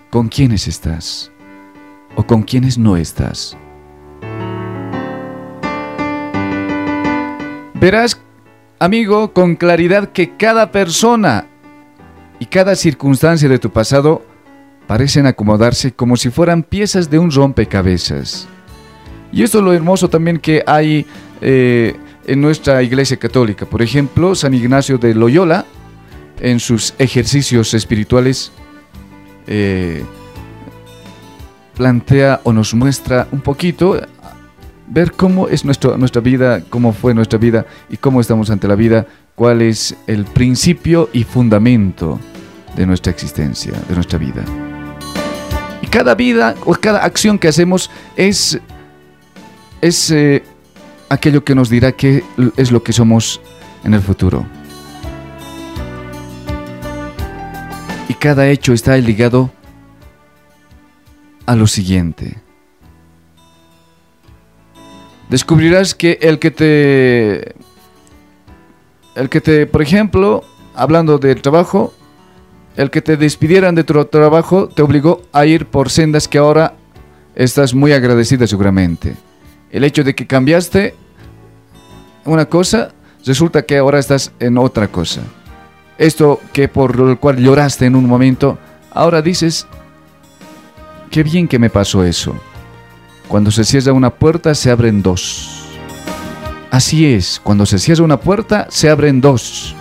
¿Con 0.10 0.28
quiénes 0.28 0.68
estás? 0.68 1.32
¿O 2.18 2.28
con 2.28 2.44
quiénes 2.44 2.78
no 2.78 2.98
estás? 2.98 3.56
Verás 7.76 8.22
Amigo, 8.84 9.32
con 9.32 9.56
claridad 9.56 10.12
que 10.12 10.36
cada 10.36 10.70
persona 10.70 11.48
y 12.38 12.48
cada 12.48 12.76
circunstancia 12.76 13.48
de 13.48 13.58
tu 13.58 13.70
pasado 13.72 14.26
parecen 14.88 15.26
acomodarse 15.26 15.94
como 15.94 16.18
si 16.18 16.30
fueran 16.30 16.64
piezas 16.64 17.10
de 17.10 17.18
un 17.18 17.32
rompecabezas. 17.32 18.46
Y 19.32 19.42
esto 19.44 19.60
es 19.60 19.64
lo 19.64 19.72
hermoso 19.72 20.10
también 20.10 20.38
que 20.38 20.66
hay 20.68 21.06
eh, 21.40 21.96
en 22.28 22.42
nuestra 22.42 22.84
iglesia 22.84 23.16
católica. 23.16 23.66
Por 23.66 23.82
ejemplo, 23.82 24.36
San 24.36 24.54
Ignacio 24.54 24.98
de 24.98 25.16
Loyola, 25.16 25.66
en 26.42 26.60
sus 26.60 26.94
ejercicios 27.00 27.74
espirituales, 27.74 28.52
eh, 29.48 30.04
plantea 31.74 32.42
o 32.44 32.52
nos 32.52 32.74
muestra 32.74 33.30
un 33.32 33.40
poquito 33.40 33.98
ver 34.88 35.12
cómo 35.14 35.48
es 35.48 35.66
nuestro, 35.66 35.98
nuestra 35.98 36.22
vida, 36.22 36.62
cómo 36.70 36.94
fue 36.94 37.14
nuestra 37.14 37.40
vida 37.40 37.66
y 37.90 37.98
cómo 37.98 38.22
estamos 38.22 38.50
ante 38.50 38.68
la 38.68 38.76
vida, 38.76 39.06
cuál 39.36 39.62
es 39.62 39.96
el 40.08 40.26
principio 40.26 41.10
y 41.14 41.24
fundamento 41.24 42.20
de 42.76 42.86
nuestra 42.86 43.12
existencia, 43.12 43.74
de 43.88 43.96
nuestra 43.96 44.20
vida. 44.20 44.44
Y 45.82 45.88
cada 45.88 46.16
vida 46.16 46.56
o 46.66 46.74
cada 46.74 47.04
acción 47.04 47.40
que 47.40 47.48
hacemos 47.48 47.90
es, 48.16 48.60
es 49.82 50.12
eh, 50.12 50.44
aquello 51.10 51.44
que 51.44 51.56
nos 51.56 51.70
dirá 51.70 51.92
qué 51.92 52.24
es 52.58 52.72
lo 52.72 52.84
que 52.84 52.94
somos 52.94 53.42
en 53.84 53.94
el 53.94 54.02
futuro. 54.02 54.46
Y 58.10 58.14
cada 58.16 58.48
hecho 58.50 58.74
está 58.74 58.98
ligado 58.98 59.52
a 61.46 61.56
lo 61.56 61.68
siguiente 61.68 62.38
descubrirás 65.30 65.96
que 65.96 66.18
el 66.22 66.40
que 66.40 66.52
te 66.52 67.56
el 69.16 69.30
que 69.30 69.42
te, 69.42 69.68
por 69.68 69.82
ejemplo, 69.82 70.44
hablando 70.74 71.20
del 71.20 71.42
trabajo, 71.42 71.94
el 72.76 72.90
que 72.90 73.02
te 73.02 73.18
despidieran 73.18 73.76
de 73.76 73.84
tu 73.84 74.04
trabajo 74.06 74.68
te 74.68 74.82
obligó 74.82 75.22
a 75.32 75.46
ir 75.46 75.68
por 75.68 75.90
sendas 75.90 76.28
que 76.28 76.40
ahora 76.40 76.74
estás 77.36 77.74
muy 77.74 77.92
agradecida 77.92 78.48
seguramente. 78.48 79.16
El 79.72 79.84
hecho 79.84 80.04
de 80.04 80.16
que 80.16 80.26
cambiaste 80.26 80.96
una 82.26 82.46
cosa, 82.46 82.92
resulta 83.26 83.64
que 83.64 83.78
ahora 83.78 84.00
estás 84.00 84.32
en 84.40 84.58
otra 84.58 84.88
cosa. 84.88 85.22
Esto 85.98 86.40
que 86.52 86.68
por 86.68 86.98
lo 86.98 87.20
cual 87.20 87.38
lloraste 87.38 87.86
en 87.86 87.96
un 87.96 88.08
momento, 88.08 88.58
ahora 88.92 89.22
dices, 89.22 89.68
qué 91.12 91.22
bien 91.22 91.48
que 91.48 91.60
me 91.60 91.70
pasó 91.70 92.04
eso. 92.04 92.36
Cuando 93.28 93.52
se 93.52 93.64
cierra 93.64 93.94
una 93.94 94.10
puerta, 94.10 94.54
se 94.54 94.70
abren 94.70 95.02
dos. 95.02 95.66
Así 96.72 97.06
es, 97.06 97.40
cuando 97.44 97.66
se 97.66 97.80
cierra 97.80 98.04
una 98.04 98.20
puerta, 98.20 98.68
se 98.70 98.90
abren 98.90 99.22
dos. 99.22 99.76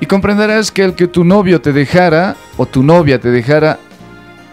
Y 0.00 0.06
comprenderás 0.06 0.70
que 0.70 0.84
el 0.84 0.94
que 0.94 1.08
tu 1.08 1.24
novio 1.24 1.60
te 1.60 1.72
dejara 1.72 2.36
o 2.56 2.66
tu 2.66 2.82
novia 2.82 3.20
te 3.20 3.30
dejara, 3.30 3.78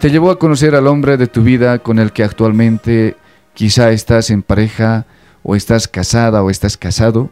te 0.00 0.10
llevó 0.10 0.30
a 0.30 0.38
conocer 0.38 0.74
al 0.74 0.86
hombre 0.86 1.16
de 1.16 1.26
tu 1.26 1.42
vida 1.42 1.78
con 1.78 1.98
el 1.98 2.12
que 2.12 2.24
actualmente 2.24 3.16
quizá 3.54 3.90
estás 3.90 4.30
en 4.30 4.42
pareja 4.42 5.06
o 5.42 5.56
estás 5.56 5.88
casada 5.88 6.42
o 6.42 6.50
estás 6.50 6.76
casado. 6.76 7.30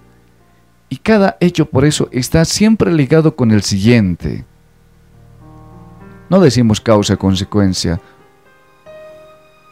Y 0.89 0.97
cada 0.97 1.37
hecho 1.41 1.67
por 1.67 1.85
eso 1.85 2.09
está 2.13 2.45
siempre 2.45 2.93
ligado 2.93 3.37
con 3.37 3.51
el 3.51 3.63
siguiente. 3.63 4.45
No 6.29 6.41
decimos 6.41 6.81
causa-consecuencia 6.81 8.01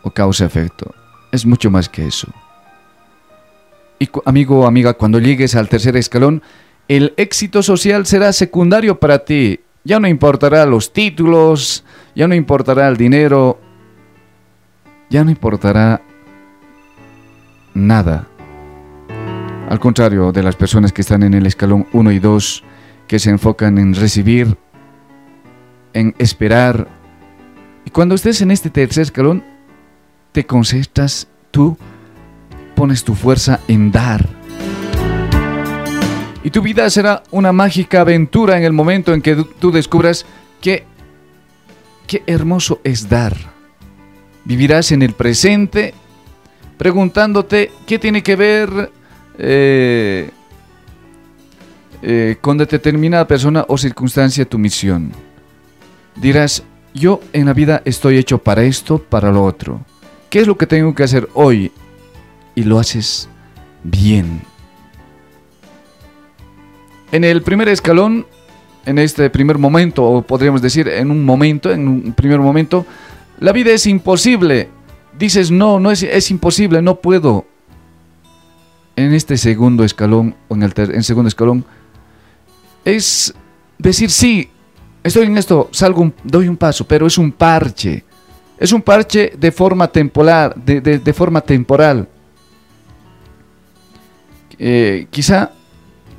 o 0.05 0.11
causa-efecto. 0.11 0.95
Es 1.33 1.45
mucho 1.45 1.71
más 1.71 1.89
que 1.89 2.07
eso. 2.07 2.29
Y 3.99 4.09
amigo 4.25 4.61
o 4.61 4.67
amiga, 4.67 4.95
cuando 4.95 5.19
llegues 5.19 5.57
al 5.57 5.69
tercer 5.69 5.97
escalón, 5.97 6.43
el 6.89 7.15
éxito 7.17 7.63
social 7.63 8.07
será 8.07 8.33
secundario 8.33 9.01
para 9.01 9.25
ti. 9.25 9.61
Ya 9.85 9.99
no 9.99 10.09
importará 10.09 10.65
los 10.67 10.93
títulos, 10.93 11.85
ya 12.15 12.29
no 12.29 12.35
importará 12.35 12.89
el 12.89 12.97
dinero, 12.97 13.59
ya 15.11 15.25
no 15.25 15.31
importará 15.31 16.03
nada. 17.75 18.27
Al 19.69 19.81
contrario 19.81 20.33
de 20.33 20.43
las 20.43 20.57
personas 20.57 20.93
que 20.93 21.03
están 21.03 21.23
en 21.23 21.35
el 21.35 21.47
escalón 21.47 21.87
1 21.93 22.13
y 22.13 22.19
2, 22.19 22.65
que 23.09 23.19
se 23.19 23.31
enfocan 23.31 23.79
en 23.79 23.95
recibir, 23.95 24.57
en 25.93 26.15
esperar. 26.19 26.89
Y 27.85 27.91
cuando 27.91 28.15
estés 28.15 28.41
en 28.41 28.51
este 28.51 28.71
tercer 28.71 29.03
escalón, 29.03 29.43
te 30.35 30.45
concentras 30.45 31.29
tú, 31.53 31.79
pones 32.75 33.05
tu 33.05 33.15
fuerza 33.15 33.61
en 33.69 33.93
dar. 33.93 34.29
Y 36.43 36.51
tu 36.51 36.61
vida 36.61 36.91
será 36.91 37.23
una 37.31 37.53
mágica 37.53 38.01
aventura 38.01 38.59
en 38.59 38.65
el 38.65 38.73
momento 38.73 39.15
en 39.15 39.23
que 39.23 39.37
tú 39.61 39.71
descubras 39.71 40.27
que 40.61 40.83
qué 42.09 42.25
hermoso 42.27 42.81
es 42.83 43.09
dar. 43.09 43.37
Vivirás 44.45 44.91
en 44.91 45.03
el 45.03 45.13
presente 45.13 45.95
preguntándote 46.79 47.71
qué 47.87 48.01
tiene 48.01 48.25
que 48.25 48.35
ver 48.35 48.91
eh, 49.39 50.31
eh, 52.03 52.37
con 52.41 52.59
determinada 52.59 53.29
persona 53.29 53.65
o 53.69 53.79
circunstancia 53.79 54.45
tu 54.45 54.59
misión. 54.59 55.13
Dirás, 56.17 56.65
yo 56.93 57.21
en 57.33 57.47
la 57.47 57.53
vida 57.53 57.83
estoy 57.85 58.19
hecho 58.19 58.39
para 58.39 58.65
esto, 58.65 58.99
para 58.99 59.31
lo 59.31 59.45
otro. 59.45 59.81
¿Qué 60.35 60.41
es 60.41 60.49
lo 60.49 60.59
que 60.59 60.67
tengo 60.67 60.93
que 60.97 61.05
hacer 61.05 61.29
hoy? 61.35 61.71
Y 62.57 62.65
lo 62.65 62.81
haces 62.81 63.29
bien. 63.85 64.43
En 67.13 67.23
el 67.23 67.41
primer 67.41 67.69
escalón, 67.69 68.27
en 68.85 68.99
este 68.99 69.31
primer 69.31 69.59
momento, 69.59 70.03
o 70.03 70.23
podríamos 70.23 70.61
decir 70.61 70.89
en 70.89 71.13
un 71.13 71.25
momento, 71.25 71.71
en 71.71 71.87
un 71.87 72.13
primer 72.15 72.41
momento, 72.41 72.85
la 73.39 73.53
vida 73.53 73.71
es 73.71 73.87
imposible. 73.87 74.71
Dices, 75.17 75.53
no, 75.53 75.79
no 75.79 75.93
es, 75.93 76.31
imposible, 76.33 76.83
no 76.83 76.97
puedo 76.97 77.45
en 78.97 79.15
este 79.15 79.37
segundo 79.37 79.85
escalón 79.85 80.35
o 80.49 80.57
en 80.57 80.65
el 80.65 81.05
segundo 81.05 81.29
escalón 81.29 81.65
es 82.85 83.33
decir, 83.79 84.11
sí, 84.11 84.51
estoy 85.05 85.27
en 85.27 85.39
esto, 85.39 85.69
salgo, 85.71 86.13
doy 86.25 86.49
un 86.49 86.57
paso, 86.57 86.85
pero 86.89 87.07
es 87.07 87.19
un 87.19 87.31
parche. 87.31 88.03
Es 88.65 88.73
un 88.73 88.81
parche 88.81 89.35
de 89.37 89.53
forma 89.53 89.89
temporal, 89.89 90.55
de, 90.57 91.13
forma 91.13 91.43
temporal. 91.43 92.09
Eh, 94.59 95.07
quizá 95.11 95.51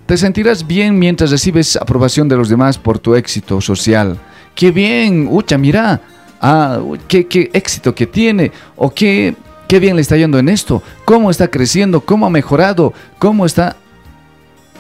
te 0.06 0.16
sentirás 0.16 0.68
bien 0.68 1.00
mientras 1.00 1.32
recibes 1.32 1.76
aprobación 1.76 2.30
de 2.30 2.38
los 2.38 2.48
demás 2.48 2.78
por 2.78 3.00
tu 3.00 3.16
éxito 3.16 3.60
social. 3.62 4.20
¡Qué 4.54 4.70
bien! 4.70 5.28
¡Ucha, 5.28 5.58
mira! 5.58 6.00
Ah, 6.40 6.80
qué, 7.08 7.26
qué 7.26 7.50
éxito 7.52 7.96
que 7.96 8.06
tiene! 8.06 8.52
O 8.76 8.94
qué 8.94 9.34
qué 9.68 9.80
bien 9.80 9.96
le 9.96 10.04
está 10.04 10.16
yendo 10.16 10.38
en 10.38 10.48
esto, 10.48 10.84
cómo 11.04 11.32
está 11.32 11.48
creciendo, 11.48 12.02
cómo 12.02 12.28
ha 12.28 12.30
mejorado, 12.30 12.94
cómo 13.18 13.48
está... 13.48 13.76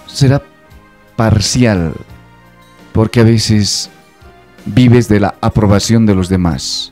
Será 0.06 0.43
parcial, 1.15 1.93
porque 2.93 3.21
a 3.21 3.23
veces 3.23 3.89
vives 4.67 5.08
de 5.08 5.19
la 5.19 5.34
aprobación 5.41 6.06
de 6.06 6.13
los 6.13 6.30
demás. 6.30 6.91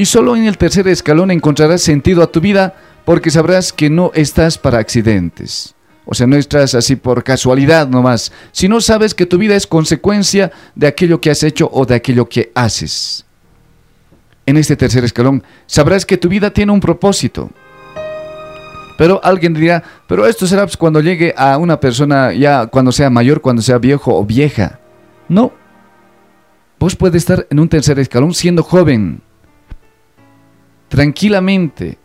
Y 0.00 0.06
solo 0.06 0.34
en 0.34 0.46
el 0.46 0.56
tercer 0.56 0.88
escalón 0.88 1.30
encontrarás 1.30 1.82
sentido 1.82 2.22
a 2.22 2.32
tu 2.32 2.40
vida 2.40 2.74
porque 3.04 3.30
sabrás 3.30 3.70
que 3.70 3.90
no 3.90 4.12
estás 4.14 4.56
para 4.56 4.78
accidentes. 4.78 5.74
O 6.06 6.14
sea, 6.14 6.26
no 6.26 6.36
estás 6.36 6.74
así 6.74 6.96
por 6.96 7.22
casualidad 7.22 7.86
nomás, 7.86 8.32
sino 8.50 8.80
sabes 8.80 9.12
que 9.12 9.26
tu 9.26 9.36
vida 9.36 9.56
es 9.56 9.66
consecuencia 9.66 10.52
de 10.74 10.86
aquello 10.86 11.20
que 11.20 11.28
has 11.28 11.42
hecho 11.42 11.68
o 11.70 11.84
de 11.84 11.96
aquello 11.96 12.26
que 12.26 12.50
haces 12.54 13.26
en 14.46 14.56
este 14.56 14.74
tercer 14.74 15.04
escalón, 15.04 15.42
sabrás 15.66 16.06
que 16.06 16.16
tu 16.16 16.30
vida 16.30 16.50
tiene 16.50 16.72
un 16.72 16.80
propósito. 16.80 17.50
Pero 18.96 19.20
alguien 19.22 19.52
dirá, 19.52 19.84
pero 20.08 20.26
esto 20.26 20.46
será 20.46 20.62
pues, 20.62 20.78
cuando 20.78 21.02
llegue 21.02 21.34
a 21.36 21.58
una 21.58 21.78
persona 21.78 22.32
ya 22.32 22.68
cuando 22.68 22.90
sea 22.90 23.10
mayor, 23.10 23.42
cuando 23.42 23.60
sea 23.60 23.76
viejo 23.76 24.16
o 24.16 24.24
vieja. 24.24 24.80
No. 25.28 25.52
Vos 26.78 26.96
puedes 26.96 27.22
estar 27.22 27.46
en 27.50 27.60
un 27.60 27.68
tercer 27.68 27.98
escalón 27.98 28.32
siendo 28.32 28.62
joven. 28.62 29.20
Tranquilamente. 30.90 31.96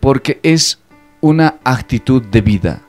Porque 0.00 0.38
es 0.42 0.78
una 1.22 1.56
actitud 1.64 2.22
de 2.22 2.42
vida. 2.42 2.82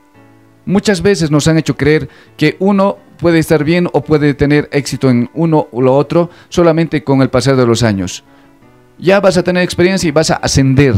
Muchas 0.66 1.00
veces 1.00 1.30
nos 1.30 1.48
han 1.48 1.56
hecho 1.56 1.76
creer 1.76 2.10
que 2.36 2.56
uno 2.58 2.98
puede 3.16 3.38
estar 3.38 3.64
bien 3.64 3.88
o 3.94 4.02
puede 4.02 4.34
tener 4.34 4.68
éxito 4.72 5.08
en 5.08 5.30
uno 5.32 5.68
o 5.72 5.80
lo 5.80 5.96
otro 5.96 6.28
solamente 6.50 7.02
con 7.02 7.22
el 7.22 7.30
pasar 7.30 7.56
de 7.56 7.66
los 7.66 7.82
años 7.82 8.22
ya 9.02 9.20
vas 9.20 9.36
a 9.36 9.42
tener 9.42 9.62
experiencia 9.62 10.08
y 10.08 10.12
vas 10.12 10.30
a 10.30 10.36
ascender. 10.36 10.94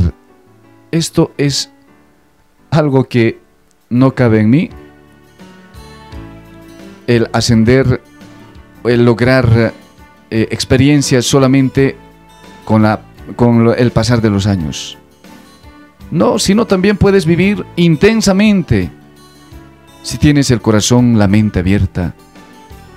Esto 0.91 1.33
es 1.39 1.73
algo 2.71 3.05
que 3.05 3.41
no 3.89 4.15
cabe 4.15 4.41
en 4.41 4.51
mí. 4.51 4.71
El 7.07 7.29
ascender, 7.33 8.03
el 8.85 9.05
lograr 9.05 9.73
eh, 10.31 10.49
experiencias 10.51 11.25
solamente 11.25 11.97
con, 12.65 12.83
la, 12.83 13.01
con 13.37 13.75
el 13.77 13.91
pasar 13.91 14.21
de 14.21 14.31
los 14.31 14.47
años. 14.47 14.99
No, 16.11 16.39
sino 16.39 16.67
también 16.67 16.97
puedes 16.97 17.27
vivir 17.27 17.65
intensamente. 17.77 18.91
Si 20.03 20.19
tienes 20.19 20.51
el 20.51 20.61
corazón, 20.61 21.19
la 21.19 21.29
mente 21.29 21.61
abierta, 21.61 22.15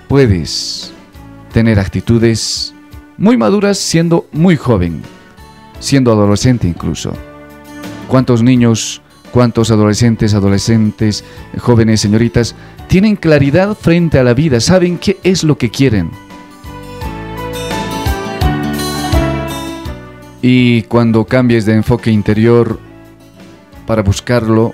puedes 0.07 0.93
tener 1.53 1.79
actitudes 1.79 2.73
muy 3.17 3.37
maduras 3.37 3.77
siendo 3.77 4.27
muy 4.31 4.57
joven, 4.57 5.01
siendo 5.79 6.11
adolescente 6.11 6.67
incluso. 6.67 7.13
¿Cuántos 8.07 8.43
niños, 8.43 9.01
cuántos 9.31 9.71
adolescentes, 9.71 10.33
adolescentes, 10.33 11.23
jóvenes, 11.59 12.01
señoritas, 12.01 12.55
tienen 12.87 13.15
claridad 13.15 13.75
frente 13.75 14.19
a 14.19 14.23
la 14.23 14.33
vida, 14.33 14.59
saben 14.59 14.97
qué 14.97 15.17
es 15.23 15.43
lo 15.43 15.57
que 15.57 15.71
quieren? 15.71 16.11
Y 20.41 20.83
cuando 20.83 21.25
cambies 21.25 21.65
de 21.65 21.73
enfoque 21.73 22.11
interior 22.11 22.79
para 23.85 24.01
buscarlo, 24.01 24.73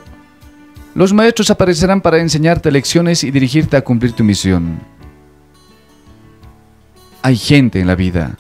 los 0.96 1.14
maestros 1.14 1.50
aparecerán 1.50 2.02
para 2.02 2.20
enseñarte 2.20 2.72
lecciones 2.72 3.24
y 3.24 3.32
dirigirte 3.32 3.78
a 3.78 3.84
cumplir 3.84 4.14
tu 4.14 4.24
misión 4.24 4.80
hay 7.24 7.38
gente 7.38 7.80
en 7.80 7.88
la 7.88 7.96
vida. 7.96 8.38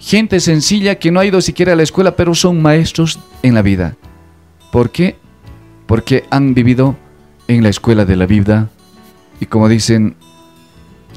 Gente 0.00 0.40
sencilla 0.40 0.96
que 0.96 1.10
no 1.10 1.20
ha 1.20 1.24
ido 1.24 1.40
siquiera 1.40 1.72
a 1.72 1.76
la 1.76 1.84
escuela, 1.84 2.16
pero 2.16 2.34
son 2.34 2.60
maestros 2.60 3.20
en 3.42 3.54
la 3.54 3.62
vida. 3.62 3.96
¿Por 4.72 4.90
qué? 4.90 5.16
Porque 5.86 6.24
han 6.30 6.54
vivido 6.54 6.96
en 7.46 7.62
la 7.62 7.70
escuela 7.70 8.04
de 8.04 8.16
la 8.16 8.26
vida 8.26 8.68
y 9.40 9.46
como 9.46 9.68
dicen, 9.68 10.16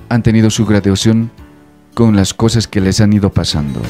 han 0.07 0.23
tenido 0.23 0.49
su 0.49 0.65
graduación 0.65 1.31
con 1.95 2.15
las 2.15 2.33
cosas 2.33 2.67
que 2.67 2.79
les 2.79 3.01
han 3.01 3.11
ido 3.11 3.31
pasando. 3.31 3.81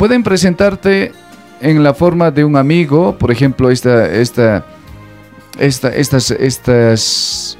Pueden 0.00 0.22
presentarte 0.22 1.12
en 1.60 1.82
la 1.82 1.92
forma 1.92 2.30
de 2.30 2.42
un 2.42 2.56
amigo, 2.56 3.18
por 3.18 3.30
ejemplo, 3.30 3.68
esta, 3.68 4.10
esta, 4.10 4.64
esta, 5.58 5.90
estas, 5.90 6.30
estas 6.30 7.58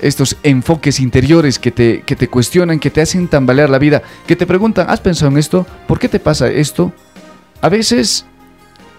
estos 0.00 0.36
enfoques 0.42 0.98
interiores 0.98 1.60
que 1.60 1.70
te, 1.70 2.02
que 2.02 2.16
te 2.16 2.26
cuestionan, 2.26 2.80
que 2.80 2.90
te 2.90 3.00
hacen 3.00 3.28
tambalear 3.28 3.70
la 3.70 3.78
vida, 3.78 4.02
que 4.26 4.34
te 4.34 4.44
preguntan, 4.44 4.90
¿has 4.90 4.98
pensado 4.98 5.30
en 5.30 5.38
esto? 5.38 5.64
¿Por 5.86 6.00
qué 6.00 6.08
te 6.08 6.18
pasa 6.18 6.48
esto? 6.48 6.92
A 7.60 7.68
veces 7.68 8.26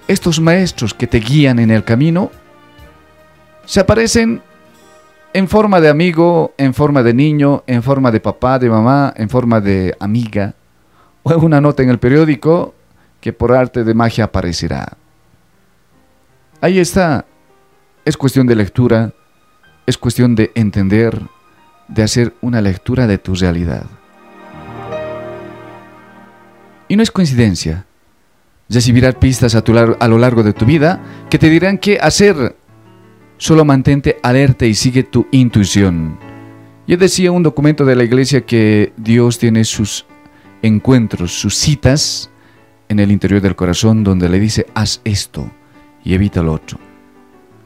estos 0.08 0.40
maestros 0.40 0.94
que 0.94 1.06
te 1.06 1.20
guían 1.20 1.60
en 1.60 1.70
el 1.70 1.84
camino 1.84 2.32
se 3.66 3.82
aparecen 3.82 4.42
en 5.34 5.50
forma 5.50 5.82
de 5.82 5.90
amigo, 5.90 6.54
en 6.58 6.74
forma 6.74 7.04
de 7.04 7.14
niño, 7.14 7.66
en 7.68 7.84
forma 7.84 8.10
de 8.10 8.22
papá, 8.22 8.58
de 8.58 8.70
mamá, 8.70 9.14
en 9.18 9.28
forma 9.28 9.60
de 9.60 9.98
amiga 10.00 10.56
o 11.24 11.38
una 11.38 11.62
nota 11.62 11.84
en 11.84 11.90
el 11.90 12.00
periódico 12.00 12.74
que 13.22 13.34
por 13.34 13.54
arte 13.54 13.84
de 13.84 13.94
magia 13.94 14.26
aparecerá. 14.26 14.98
Ahí 16.62 16.80
está. 16.80 17.26
Es 18.06 18.18
cuestión 18.18 18.48
de 18.48 18.56
lectura, 18.56 19.14
es 19.86 19.98
cuestión 19.98 20.36
de 20.36 20.52
entender, 20.56 21.22
de 21.88 22.04
hacer 22.04 22.34
una 22.42 22.62
lectura 22.62 23.08
de 23.08 23.18
tu 23.18 23.34
realidad. 23.34 23.86
Y 26.90 26.98
no 26.98 27.04
es 27.04 27.12
coincidencia. 27.12 27.86
Recibirás 28.70 29.16
pistas 29.16 29.56
a, 29.56 29.62
tu 29.64 29.78
a 29.78 30.08
lo 30.08 30.18
largo 30.18 30.44
de 30.44 30.54
tu 30.54 30.66
vida 30.66 31.02
que 31.30 31.40
te 31.40 31.50
dirán 31.50 31.78
qué 31.78 31.98
hacer. 32.00 32.56
Solo 33.38 33.66
mantente 33.66 34.18
alerta 34.22 34.66
y 34.66 34.74
sigue 34.74 35.04
tu 35.04 35.28
intuición. 35.32 36.18
Yo 36.88 36.98
decía 36.98 37.32
un 37.32 37.44
documento 37.44 37.86
de 37.86 37.96
la 37.96 38.04
iglesia 38.04 38.46
que 38.46 38.92
Dios 38.98 39.40
tiene 39.40 39.64
sus 39.64 40.06
encuentros, 40.64 41.40
sus 41.40 41.56
citas 41.56 42.32
en 42.90 43.00
el 43.00 43.12
interior 43.12 43.42
del 43.42 43.56
corazón 43.56 44.04
donde 44.04 44.30
le 44.30 44.40
dice, 44.40 44.66
haz 44.74 45.02
esto 45.04 45.50
y 46.04 46.14
evita 46.16 46.42
lo 46.42 46.54
otro. 46.54 46.80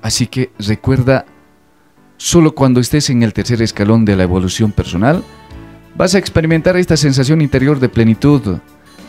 Así 0.02 0.28
que 0.28 0.52
recuerda, 0.60 1.26
solo 2.18 2.54
cuando 2.54 2.80
estés 2.80 3.10
en 3.10 3.24
el 3.24 3.34
tercer 3.34 3.62
escalón 3.62 4.04
de 4.04 4.16
la 4.16 4.24
evolución 4.24 4.72
personal, 4.72 5.24
vas 5.96 6.16
a 6.16 6.18
experimentar 6.18 6.76
esta 6.78 6.98
sensación 6.98 7.42
interior 7.42 7.80
de 7.80 7.90
plenitud, 7.90 8.60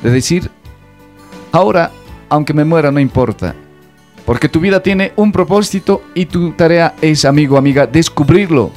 de 0.02 0.10
decir, 0.10 0.50
ahora, 1.52 1.90
aunque 2.28 2.54
me 2.54 2.64
muera, 2.64 2.90
no 2.90 3.00
importa, 3.00 3.54
porque 4.24 4.48
tu 4.48 4.60
vida 4.60 4.82
tiene 4.82 5.12
un 5.16 5.32
propósito 5.32 6.02
y 6.14 6.26
tu 6.26 6.52
tarea 6.52 6.94
es, 7.00 7.24
amigo, 7.24 7.56
amiga, 7.56 7.86
descubrirlo. 7.86 8.70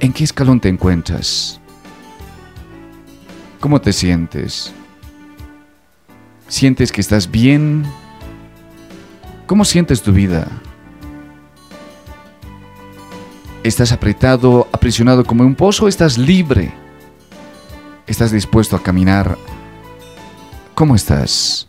¿En 0.00 0.12
qué 0.12 0.24
escalón 0.24 0.60
te 0.60 0.68
encuentras? 0.68 1.57
¿Cómo 3.60 3.80
te 3.80 3.92
sientes? 3.92 4.72
¿Sientes 6.46 6.92
que 6.92 7.00
estás 7.00 7.30
bien? 7.30 7.84
¿Cómo 9.46 9.64
sientes 9.64 10.02
tu 10.02 10.12
vida? 10.12 10.46
¿Estás 13.64 13.90
apretado, 13.92 14.68
aprisionado 14.72 15.24
como 15.24 15.42
un 15.42 15.54
pozo 15.54 15.88
estás 15.88 16.16
libre? 16.16 16.72
¿Estás 18.06 18.30
dispuesto 18.30 18.76
a 18.76 18.82
caminar? 18.82 19.36
¿Cómo 20.74 20.94
estás? 20.94 21.68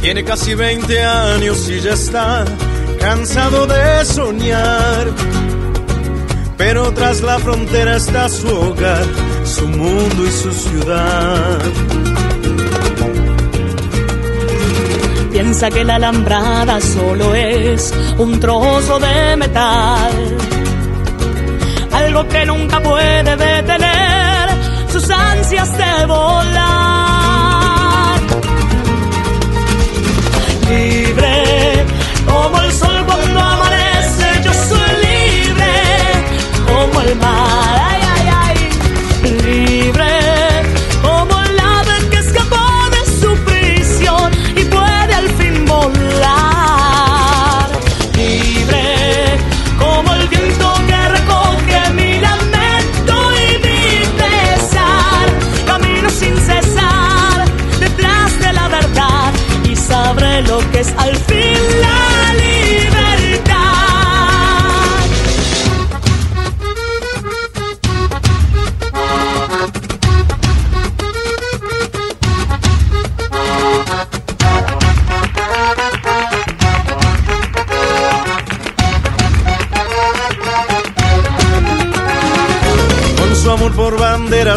Tiene 0.00 0.24
casi 0.24 0.54
20 0.54 1.02
años 1.04 1.68
y 1.68 1.80
ya 1.80 1.92
está 1.92 2.44
cansado 2.98 3.66
de 3.66 4.04
soñar. 4.04 5.06
Pero 6.56 6.92
tras 6.92 7.20
la 7.20 7.38
frontera 7.38 7.96
está 7.96 8.28
su 8.28 8.48
hogar, 8.48 9.04
su 9.44 9.68
mundo 9.68 10.26
y 10.26 10.30
su 10.30 10.50
ciudad. 10.52 11.60
Piensa 15.42 15.70
que 15.70 15.82
la 15.84 15.94
alambrada 15.94 16.78
solo 16.82 17.34
es 17.34 17.94
un 18.18 18.38
trozo 18.38 18.98
de 18.98 19.38
metal. 19.38 20.12
Algo 21.92 22.28
que 22.28 22.44
nunca 22.44 22.78
puede 22.80 23.36
detener 23.36 24.50
sus 24.92 25.08
ansias 25.08 25.78
de 25.78 26.04
volar. 26.04 26.60
Libre 30.68 31.86
como 32.26 32.60
el 32.60 32.72
sol 32.74 33.02
cuando 33.06 33.40
amanece, 33.40 34.42
yo 34.44 34.52
soy 34.52 34.90
libre 35.06 35.72
como 36.66 37.00
el 37.00 37.16
mar. 37.16 37.79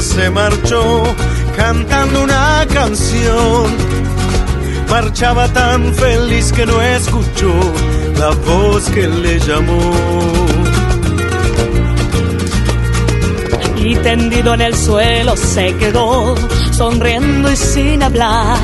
Se 0.02 0.30
marchó 0.30 1.04
cantando 1.58 2.24
una 2.24 2.66
canción. 2.74 3.66
Marchaba 4.90 5.48
tan 5.50 5.94
feliz 5.94 6.54
que 6.54 6.66
no 6.66 6.82
escuchó 6.82 7.54
la 8.18 8.30
voz 8.30 8.90
que 8.92 9.08
le 9.08 9.40
llamó. 9.40 9.92
y 13.86 13.96
tendido 13.98 14.54
en 14.54 14.62
el 14.62 14.74
suelo 14.74 15.36
se 15.36 15.76
quedó, 15.76 16.36
sonriendo 16.72 17.52
y 17.52 17.56
sin 17.58 18.02
hablar. 18.02 18.58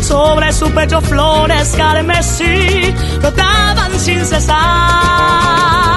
Sobre 0.00 0.52
su 0.52 0.70
pecho 0.70 1.00
flores 1.00 1.74
carmesí 1.76 2.94
brotaban 3.20 3.98
sin 3.98 4.24
cesar. 4.24 5.87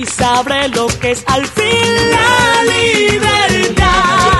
Y 0.00 0.06
sabré 0.06 0.68
lo 0.68 0.86
que 0.86 1.10
es 1.10 1.22
al 1.26 1.46
fin 1.46 1.66
la 2.10 2.62
libertad. 2.72 4.39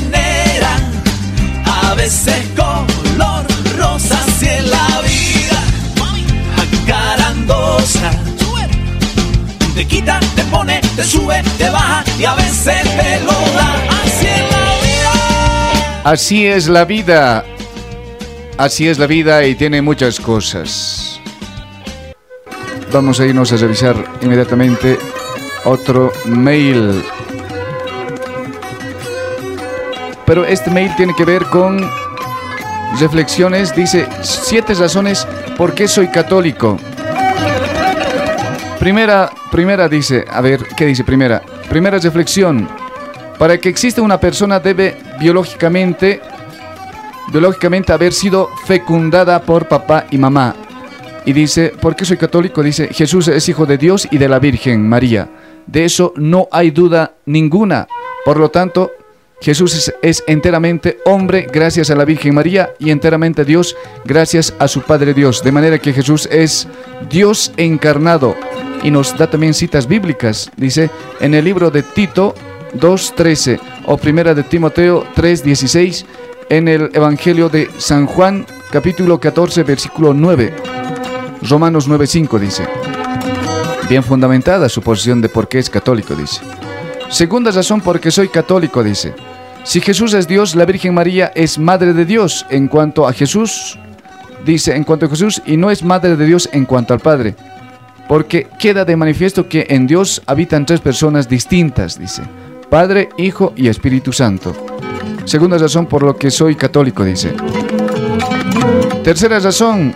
y 12.21 12.25
a 12.25 12.35
veces. 12.35 12.75
Así 12.83 14.27
es 14.27 14.37
la 14.57 14.85
vida. 14.85 16.03
Así 16.03 16.47
es 16.47 16.67
la 16.67 16.85
vida. 16.85 17.45
Así 18.57 18.87
es 18.87 18.99
la 18.99 19.07
vida 19.07 19.43
y 19.45 19.55
tiene 19.55 19.81
muchas 19.81 20.19
cosas. 20.19 21.19
Vamos 22.93 23.19
a 23.19 23.25
irnos 23.25 23.51
a 23.53 23.57
revisar 23.57 23.95
inmediatamente 24.21 24.99
otro 25.65 26.11
mail. 26.25 27.03
Pero 30.25 30.45
este 30.45 30.69
mail 30.69 30.95
tiene 30.95 31.15
que 31.15 31.25
ver 31.25 31.45
con 31.45 31.89
reflexiones. 32.99 33.75
Dice, 33.75 34.07
siete 34.21 34.75
razones 34.75 35.27
por 35.57 35.73
qué 35.73 35.87
soy 35.87 36.09
católico. 36.09 36.77
Primera, 38.77 39.31
primera 39.51 39.89
dice, 39.89 40.25
a 40.29 40.41
ver, 40.41 40.67
¿qué 40.75 40.85
dice 40.85 41.03
primera? 41.03 41.41
Primera 41.71 41.99
reflexión. 41.99 42.67
Para 43.39 43.57
que 43.57 43.69
exista 43.69 44.01
una 44.01 44.19
persona 44.19 44.59
debe 44.59 44.97
biológicamente, 45.21 46.19
biológicamente 47.31 47.93
haber 47.93 48.11
sido 48.11 48.49
fecundada 48.65 49.41
por 49.41 49.69
papá 49.69 50.05
y 50.11 50.17
mamá. 50.17 50.53
Y 51.23 51.31
dice, 51.31 51.69
¿por 51.69 51.95
qué 51.95 52.03
soy 52.03 52.17
católico? 52.17 52.61
Dice, 52.61 52.89
Jesús 52.89 53.29
es 53.29 53.47
hijo 53.47 53.65
de 53.65 53.77
Dios 53.77 54.05
y 54.11 54.17
de 54.17 54.27
la 54.27 54.39
Virgen 54.39 54.85
María. 54.89 55.29
De 55.65 55.85
eso 55.85 56.11
no 56.17 56.49
hay 56.51 56.71
duda 56.71 57.13
ninguna. 57.25 57.87
Por 58.25 58.37
lo 58.37 58.51
tanto, 58.51 58.91
Jesús 59.39 59.73
es, 59.73 59.95
es 60.01 60.25
enteramente 60.27 60.97
hombre 61.05 61.47
gracias 61.53 61.89
a 61.89 61.95
la 61.95 62.03
Virgen 62.03 62.35
María 62.35 62.73
y 62.79 62.89
enteramente 62.89 63.45
Dios 63.45 63.77
gracias 64.03 64.53
a 64.59 64.67
su 64.67 64.81
Padre 64.81 65.13
Dios. 65.13 65.41
De 65.41 65.53
manera 65.53 65.79
que 65.79 65.93
Jesús 65.93 66.27
es 66.29 66.67
Dios 67.09 67.53
encarnado. 67.55 68.35
Y 68.83 68.91
nos 68.91 69.17
da 69.17 69.29
también 69.29 69.53
citas 69.53 69.87
bíblicas. 69.87 70.51
Dice 70.57 70.89
en 71.19 71.33
el 71.33 71.45
libro 71.45 71.69
de 71.71 71.83
Tito 71.83 72.33
2.13 72.77 73.59
o 73.85 73.97
primera 73.97 74.33
de 74.33 74.43
Timoteo 74.43 75.05
3.16 75.15 76.05
en 76.49 76.67
el 76.67 76.89
Evangelio 76.93 77.49
de 77.49 77.69
San 77.77 78.05
Juan 78.05 78.45
capítulo 78.71 79.19
14 79.19 79.63
versículo 79.63 80.13
9. 80.13 80.53
Romanos 81.43 81.89
9.5 81.89 82.39
dice. 82.39 82.67
Bien 83.89 84.03
fundamentada 84.03 84.69
su 84.69 84.81
posición 84.81 85.21
de 85.21 85.27
por 85.27 85.49
qué 85.49 85.59
es 85.59 85.69
católico, 85.69 86.15
dice. 86.15 86.41
Segunda 87.09 87.51
razón 87.51 87.81
porque 87.81 88.09
soy 88.09 88.29
católico, 88.29 88.83
dice. 88.83 89.13
Si 89.63 89.81
Jesús 89.81 90.13
es 90.13 90.27
Dios, 90.27 90.55
la 90.55 90.65
Virgen 90.65 90.93
María 90.93 91.31
es 91.35 91.59
Madre 91.59 91.93
de 91.93 92.05
Dios 92.05 92.45
en 92.49 92.69
cuanto 92.69 93.05
a 93.05 93.13
Jesús, 93.13 93.77
dice 94.45 94.75
en 94.75 94.85
cuanto 94.85 95.07
a 95.07 95.09
Jesús, 95.09 95.41
y 95.45 95.57
no 95.57 95.69
es 95.69 95.83
Madre 95.83 96.15
de 96.15 96.25
Dios 96.25 96.49
en 96.53 96.65
cuanto 96.65 96.93
al 96.93 96.99
Padre. 96.99 97.35
Porque 98.07 98.47
queda 98.59 98.85
de 98.85 98.95
manifiesto 98.95 99.47
que 99.47 99.67
en 99.69 99.87
Dios 99.87 100.21
habitan 100.25 100.65
tres 100.65 100.81
personas 100.81 101.29
distintas, 101.29 101.97
dice. 101.97 102.23
Padre, 102.69 103.09
Hijo 103.17 103.53
y 103.55 103.67
Espíritu 103.67 104.13
Santo. 104.13 104.53
Segunda 105.25 105.57
razón 105.57 105.85
por 105.85 106.03
lo 106.03 106.15
que 106.15 106.31
soy 106.31 106.55
católico, 106.55 107.03
dice. 107.03 107.33
Tercera 109.03 109.39
razón, 109.39 109.93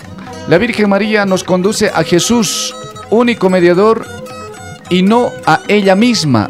la 0.48 0.58
Virgen 0.58 0.90
María 0.90 1.26
nos 1.26 1.44
conduce 1.44 1.90
a 1.90 2.04
Jesús, 2.04 2.76
único 3.10 3.50
mediador, 3.50 4.06
y 4.90 5.02
no 5.02 5.32
a 5.46 5.62
ella 5.68 5.96
misma. 5.96 6.50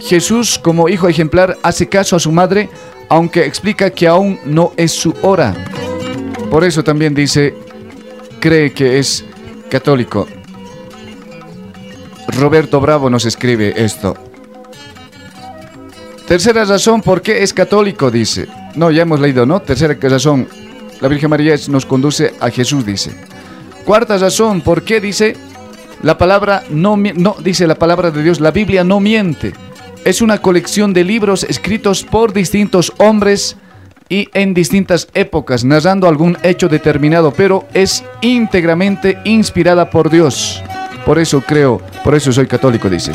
Jesús, 0.00 0.58
como 0.58 0.88
hijo 0.88 1.08
ejemplar, 1.08 1.58
hace 1.62 1.88
caso 1.88 2.16
a 2.16 2.20
su 2.20 2.32
madre, 2.32 2.68
aunque 3.08 3.44
explica 3.44 3.90
que 3.90 4.08
aún 4.08 4.38
no 4.44 4.72
es 4.76 4.92
su 4.92 5.14
hora. 5.22 5.54
Por 6.50 6.64
eso 6.64 6.82
también 6.82 7.14
dice, 7.14 7.54
cree 8.40 8.72
que 8.72 8.98
es 8.98 9.24
católico. 9.70 10.26
Roberto 12.38 12.80
Bravo 12.80 13.10
nos 13.10 13.24
escribe 13.24 13.74
esto. 13.76 14.16
Tercera 16.26 16.64
razón, 16.64 17.02
¿por 17.02 17.20
qué 17.20 17.42
es 17.42 17.52
católico? 17.52 18.10
Dice. 18.10 18.48
No, 18.74 18.90
ya 18.90 19.02
hemos 19.02 19.20
leído, 19.20 19.44
¿no? 19.44 19.60
Tercera 19.60 19.96
razón, 20.00 20.48
la 21.00 21.08
Virgen 21.08 21.28
María 21.28 21.54
nos 21.68 21.84
conduce 21.84 22.32
a 22.40 22.48
Jesús, 22.48 22.86
dice. 22.86 23.12
Cuarta 23.84 24.16
razón, 24.16 24.60
¿por 24.60 24.82
qué 24.82 25.00
dice? 25.00 25.36
La 26.02 26.16
palabra 26.16 26.64
no, 26.70 26.96
no 26.96 27.36
dice 27.42 27.66
la 27.66 27.74
palabra 27.74 28.10
de 28.10 28.22
Dios, 28.22 28.40
la 28.40 28.50
Biblia 28.50 28.82
no 28.82 28.98
miente. 28.98 29.52
Es 30.04 30.22
una 30.22 30.38
colección 30.38 30.92
de 30.92 31.04
libros 31.04 31.44
escritos 31.44 32.02
por 32.02 32.32
distintos 32.32 32.92
hombres 32.98 33.56
y 34.08 34.28
en 34.34 34.54
distintas 34.54 35.08
épocas, 35.14 35.64
narrando 35.64 36.08
algún 36.08 36.38
hecho 36.42 36.68
determinado, 36.68 37.32
pero 37.32 37.66
es 37.72 38.02
íntegramente 38.20 39.18
inspirada 39.24 39.90
por 39.90 40.10
Dios. 40.10 40.62
Por 41.04 41.18
eso 41.18 41.40
creo, 41.40 41.80
por 42.04 42.14
eso 42.14 42.32
soy 42.32 42.46
católico, 42.46 42.88
dice. 42.88 43.12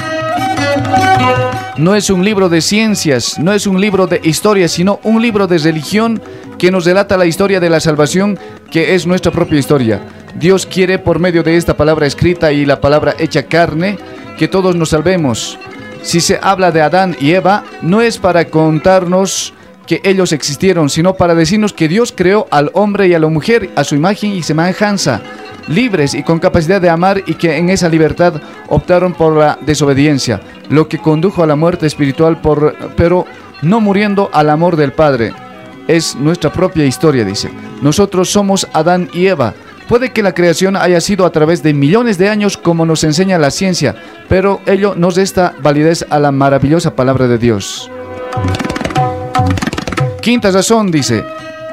No 1.77 1.95
es 1.95 2.09
un 2.09 2.25
libro 2.25 2.49
de 2.49 2.61
ciencias, 2.61 3.37
no 3.37 3.53
es 3.53 3.67
un 3.67 3.79
libro 3.79 4.07
de 4.07 4.19
historia, 4.23 4.67
sino 4.67 4.99
un 5.03 5.21
libro 5.21 5.45
de 5.45 5.59
religión 5.59 6.21
que 6.57 6.71
nos 6.71 6.85
relata 6.85 7.17
la 7.17 7.27
historia 7.27 7.59
de 7.59 7.69
la 7.69 7.79
salvación, 7.79 8.39
que 8.71 8.95
es 8.95 9.05
nuestra 9.05 9.31
propia 9.31 9.59
historia. 9.59 10.01
Dios 10.35 10.65
quiere 10.65 10.97
por 10.97 11.19
medio 11.19 11.43
de 11.43 11.55
esta 11.55 11.77
palabra 11.77 12.07
escrita 12.07 12.51
y 12.51 12.65
la 12.65 12.81
palabra 12.81 13.15
hecha 13.19 13.43
carne, 13.43 13.97
que 14.39 14.47
todos 14.47 14.75
nos 14.75 14.89
salvemos. 14.89 15.59
Si 16.01 16.19
se 16.19 16.39
habla 16.41 16.71
de 16.71 16.81
Adán 16.81 17.15
y 17.19 17.31
Eva, 17.31 17.63
no 17.81 18.01
es 18.01 18.17
para 18.17 18.45
contarnos 18.45 19.53
que 19.85 20.01
ellos 20.03 20.31
existieron, 20.31 20.89
sino 20.89 21.15
para 21.15 21.35
decirnos 21.35 21.73
que 21.73 21.87
Dios 21.87 22.13
creó 22.15 22.47
al 22.51 22.71
hombre 22.73 23.07
y 23.07 23.13
a 23.13 23.19
la 23.19 23.27
mujer 23.27 23.69
a 23.75 23.83
su 23.83 23.95
imagen 23.95 24.31
y 24.31 24.43
semejanza, 24.43 25.21
libres 25.67 26.13
y 26.13 26.23
con 26.23 26.39
capacidad 26.39 26.81
de 26.81 26.89
amar 26.89 27.23
y 27.25 27.35
que 27.35 27.57
en 27.57 27.69
esa 27.69 27.89
libertad 27.89 28.41
optaron 28.67 29.13
por 29.13 29.35
la 29.35 29.57
desobediencia, 29.61 30.41
lo 30.69 30.87
que 30.87 30.99
condujo 30.99 31.43
a 31.43 31.47
la 31.47 31.55
muerte 31.55 31.85
espiritual, 31.85 32.41
por, 32.41 32.75
pero 32.95 33.25
no 33.61 33.81
muriendo 33.81 34.29
al 34.33 34.49
amor 34.49 34.75
del 34.75 34.93
Padre. 34.93 35.33
Es 35.87 36.15
nuestra 36.15 36.51
propia 36.51 36.85
historia, 36.85 37.23
dice. 37.23 37.49
Nosotros 37.81 38.29
somos 38.29 38.67
Adán 38.73 39.09
y 39.13 39.27
Eva. 39.27 39.53
Puede 39.87 40.11
que 40.11 40.21
la 40.21 40.33
creación 40.33 40.75
haya 40.75 40.99
sido 40.99 41.25
a 41.25 41.31
través 41.31 41.63
de 41.63 41.73
millones 41.73 42.17
de 42.17 42.27
años 42.27 42.57
como 42.57 42.85
nos 42.85 43.05
enseña 43.05 43.37
la 43.37 43.51
ciencia, 43.51 43.95
pero 44.27 44.59
ello 44.65 44.95
nos 44.95 45.15
resta 45.15 45.53
validez 45.61 46.05
a 46.09 46.19
la 46.19 46.33
maravillosa 46.33 46.93
palabra 46.93 47.27
de 47.27 47.37
Dios. 47.37 47.89
Quinta 50.21 50.51
razón 50.51 50.91
dice, 50.91 51.23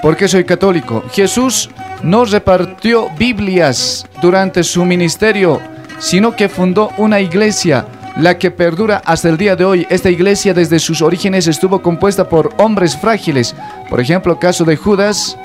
¿por 0.01 0.17
qué 0.17 0.29
soy 0.29 0.45
católico? 0.45 1.03
Jesús 1.13 1.71
no 2.05 2.25
repartió 2.27 3.09
Biblias 3.19 4.07
durante 4.21 4.63
su 4.63 4.85
ministerio, 4.85 5.61
sino 5.99 6.37
que 6.37 6.49
fundó 6.49 6.91
una 6.99 7.21
iglesia, 7.21 7.87
la 8.17 8.39
que 8.39 8.51
perdura 8.51 9.03
hasta 9.05 9.29
el 9.31 9.39
día 9.39 9.57
de 9.57 9.65
hoy. 9.65 9.87
Esta 9.91 10.11
iglesia 10.11 10.55
desde 10.55 10.79
sus 10.79 11.03
orígenes 11.03 11.47
estuvo 11.47 11.83
compuesta 11.83 12.29
por 12.29 12.53
hombres 12.59 12.97
frágiles, 12.97 13.55
por 13.89 14.01
ejemplo, 14.01 14.39
caso 14.39 14.65
de 14.65 14.77
Judas, 14.77 15.37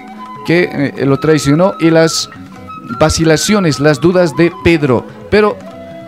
que 0.46 0.94
eh, 0.98 1.06
lo 1.06 1.20
traicionó, 1.20 1.76
y 1.80 1.90
las 1.90 2.30
vacilaciones, 3.00 3.80
las 3.80 4.02
dudas 4.02 4.36
de 4.36 4.52
Pedro. 4.64 5.06
Pero 5.32 5.58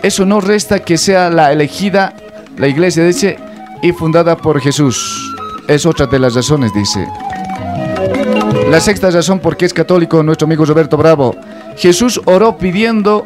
eso 0.03 0.25
no 0.25 0.41
resta 0.41 0.79
que 0.79 0.97
sea 0.97 1.29
la 1.29 1.51
elegida, 1.53 2.13
la 2.57 2.67
iglesia 2.67 3.05
dice, 3.05 3.39
y 3.81 3.93
fundada 3.93 4.35
por 4.35 4.59
Jesús. 4.59 5.33
Es 5.67 5.85
otra 5.85 6.07
de 6.07 6.19
las 6.19 6.35
razones, 6.35 6.73
dice. 6.73 7.07
La 8.71 8.79
sexta 8.79 9.09
razón 9.09 9.39
por 9.39 9.57
qué 9.57 9.65
es 9.65 9.73
católico 9.73 10.23
nuestro 10.23 10.45
amigo 10.45 10.63
Roberto 10.63 10.95
Bravo. 10.95 11.35
Jesús 11.75 12.21
oró 12.23 12.57
pidiendo 12.57 13.25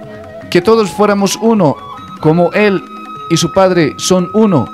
que 0.49 0.59
todos 0.59 0.89
fuéramos 0.89 1.37
uno, 1.39 1.77
como 2.19 2.51
Él 2.53 2.81
y 3.29 3.37
su 3.37 3.53
Padre 3.53 3.93
son 3.97 4.27
uno. 4.33 4.67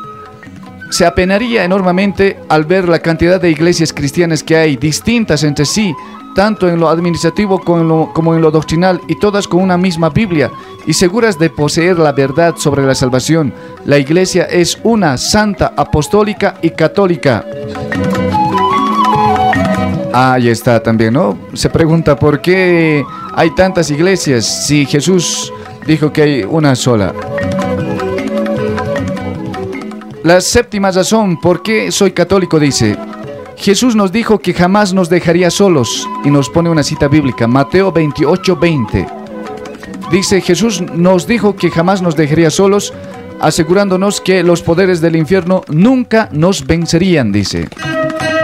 Se 0.89 1.05
apenaría 1.05 1.65
enormemente 1.65 2.39
al 2.47 2.63
ver 2.63 2.87
la 2.87 2.99
cantidad 2.99 3.41
de 3.41 3.51
iglesias 3.51 3.91
cristianas 3.91 4.43
que 4.43 4.55
hay, 4.55 4.77
distintas 4.77 5.43
entre 5.43 5.65
sí, 5.65 5.93
tanto 6.35 6.69
en 6.69 6.79
lo 6.79 6.87
administrativo 6.87 7.59
como 7.59 7.81
en 7.81 7.87
lo, 7.89 8.13
como 8.13 8.33
en 8.33 8.41
lo 8.41 8.49
doctrinal, 8.49 9.01
y 9.09 9.19
todas 9.19 9.49
con 9.49 9.61
una 9.61 9.77
misma 9.77 10.09
Biblia, 10.09 10.49
y 10.87 10.93
seguras 10.93 11.37
de 11.37 11.49
poseer 11.49 11.99
la 11.99 12.13
verdad 12.13 12.55
sobre 12.55 12.85
la 12.85 12.95
salvación. 12.95 13.53
La 13.83 13.97
iglesia 13.97 14.45
es 14.45 14.79
una, 14.83 15.17
santa, 15.17 15.73
apostólica 15.75 16.55
y 16.61 16.69
católica. 16.69 17.43
Ahí 20.13 20.49
está 20.49 20.81
también, 20.83 21.13
¿no? 21.13 21.37
Se 21.53 21.69
pregunta 21.69 22.15
por 22.15 22.41
qué 22.41 23.03
hay 23.33 23.55
tantas 23.55 23.89
iglesias 23.91 24.65
si 24.67 24.85
Jesús 24.85 25.53
dijo 25.85 26.11
que 26.11 26.21
hay 26.21 26.43
una 26.43 26.75
sola. 26.75 27.13
La 30.23 30.39
séptima 30.41 30.91
razón, 30.91 31.39
¿por 31.39 31.63
qué 31.63 31.91
soy 31.91 32.11
católico? 32.11 32.59
Dice, 32.59 32.97
Jesús 33.57 33.95
nos 33.95 34.11
dijo 34.11 34.39
que 34.39 34.53
jamás 34.53 34.93
nos 34.93 35.09
dejaría 35.09 35.49
solos 35.49 36.07
y 36.23 36.29
nos 36.29 36.49
pone 36.49 36.69
una 36.69 36.83
cita 36.83 37.07
bíblica, 37.07 37.47
Mateo 37.47 37.91
28, 37.91 38.55
20. 38.55 39.07
Dice, 40.11 40.41
Jesús 40.41 40.81
nos 40.81 41.25
dijo 41.25 41.55
que 41.55 41.71
jamás 41.71 42.01
nos 42.01 42.15
dejaría 42.15 42.51
solos, 42.51 42.93
asegurándonos 43.39 44.19
que 44.19 44.43
los 44.43 44.61
poderes 44.61 44.99
del 44.99 45.15
infierno 45.15 45.63
nunca 45.69 46.27
nos 46.33 46.67
vencerían, 46.67 47.31
dice. 47.31 47.69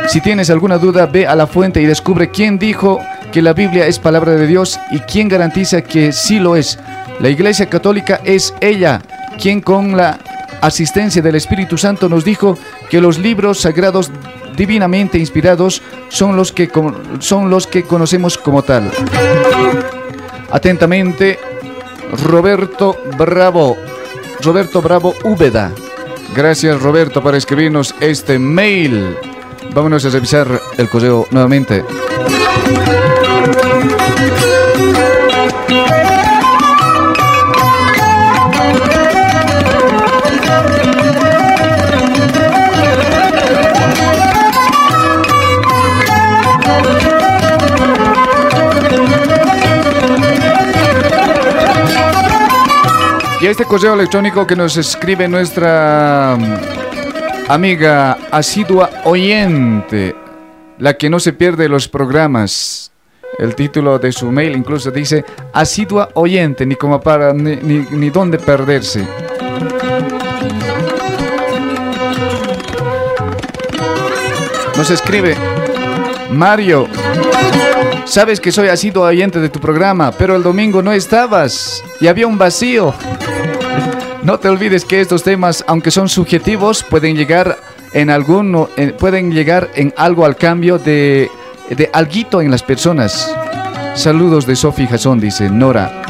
Si 0.07 0.21
tienes 0.21 0.49
alguna 0.49 0.77
duda, 0.77 1.05
ve 1.05 1.27
a 1.27 1.35
la 1.35 1.47
fuente 1.47 1.81
y 1.81 1.85
descubre 1.85 2.31
quién 2.31 2.57
dijo 2.57 3.01
que 3.33 3.41
la 3.41 3.51
Biblia 3.51 3.87
es 3.87 3.99
palabra 3.99 4.33
de 4.33 4.47
Dios 4.47 4.79
y 4.89 4.99
quién 4.99 5.27
garantiza 5.27 5.81
que 5.81 6.13
sí 6.13 6.39
lo 6.39 6.55
es. 6.55 6.79
La 7.19 7.29
Iglesia 7.29 7.69
Católica 7.69 8.21
es 8.23 8.53
ella, 8.61 9.01
quien 9.41 9.59
con 9.59 9.97
la 9.97 10.17
asistencia 10.61 11.21
del 11.21 11.35
Espíritu 11.35 11.77
Santo 11.77 12.07
nos 12.07 12.23
dijo 12.23 12.57
que 12.89 13.01
los 13.01 13.17
libros 13.17 13.59
sagrados 13.59 14.09
divinamente 14.55 15.17
inspirados 15.19 15.81
son 16.07 16.37
los 16.37 16.53
que, 16.53 16.71
son 17.19 17.49
los 17.49 17.67
que 17.67 17.83
conocemos 17.83 18.37
como 18.37 18.63
tal. 18.63 18.89
Atentamente, 20.51 21.37
Roberto 22.23 22.97
Bravo. 23.17 23.75
Roberto 24.41 24.81
Bravo 24.81 25.13
Úbeda. 25.23 25.71
Gracias 26.33 26.81
Roberto 26.81 27.21
por 27.21 27.35
escribirnos 27.35 27.93
este 27.99 28.39
mail. 28.39 29.17
Vámonos 29.73 30.05
a 30.05 30.09
revisar 30.09 30.47
el 30.77 30.89
correo 30.89 31.27
nuevamente. 31.31 31.83
Y 53.39 53.45
este 53.45 53.65
correo 53.65 53.93
electrónico 53.93 54.47
que 54.47 54.55
nos 54.55 54.77
escribe 54.77 55.27
nuestra 55.27 56.35
Amiga 57.49 58.17
asidua 58.29 58.89
oyente, 59.05 60.13
la 60.79 60.95
que 60.95 61.09
no 61.09 61.17
se 61.17 61.31
pierde 61.31 61.69
los 61.69 61.87
programas. 61.87 62.91
El 63.39 63.55
título 63.55 63.99
de 63.99 64.11
su 64.11 64.29
mail 64.31 64.53
incluso 64.53 64.91
dice 64.91 65.23
asidua 65.53 66.09
oyente, 66.15 66.65
ni 66.65 66.75
como 66.75 66.99
para 66.99 67.31
ni, 67.31 67.55
ni, 67.55 68.09
dónde 68.09 68.37
perderse. 68.37 69.07
Nos 74.75 74.91
escribe 74.91 75.37
Mario. 76.29 76.89
Sabes 78.03 78.41
que 78.41 78.51
soy 78.51 78.67
asiduo 78.67 79.03
oyente 79.03 79.39
de 79.39 79.47
tu 79.47 79.61
programa, 79.61 80.11
pero 80.11 80.35
el 80.35 80.43
domingo 80.43 80.81
no 80.81 80.91
estabas 80.91 81.81
y 82.01 82.07
había 82.07 82.27
un 82.27 82.37
vacío. 82.37 82.93
No 84.23 84.39
te 84.39 84.49
olvides 84.49 84.83
que 84.85 85.01
estos 85.01 85.23
temas, 85.23 85.63
aunque 85.67 85.91
son 85.91 86.09
subjetivos, 86.09 86.83
pueden 86.83 87.15
llegar 87.15 87.57
en 87.93 88.09
algún, 88.09 88.67
pueden 88.99 89.31
llegar 89.31 89.69
en 89.75 89.93
algo 89.95 90.25
al 90.25 90.35
cambio 90.35 90.77
de, 90.77 91.29
de 91.69 91.89
alguito 91.93 92.41
en 92.41 92.51
las 92.51 92.63
personas. 92.63 93.33
Saludos 93.95 94.45
de 94.45 94.55
Sofi 94.55 94.85
Jason, 94.85 95.19
dice 95.19 95.49
Nora. 95.49 96.03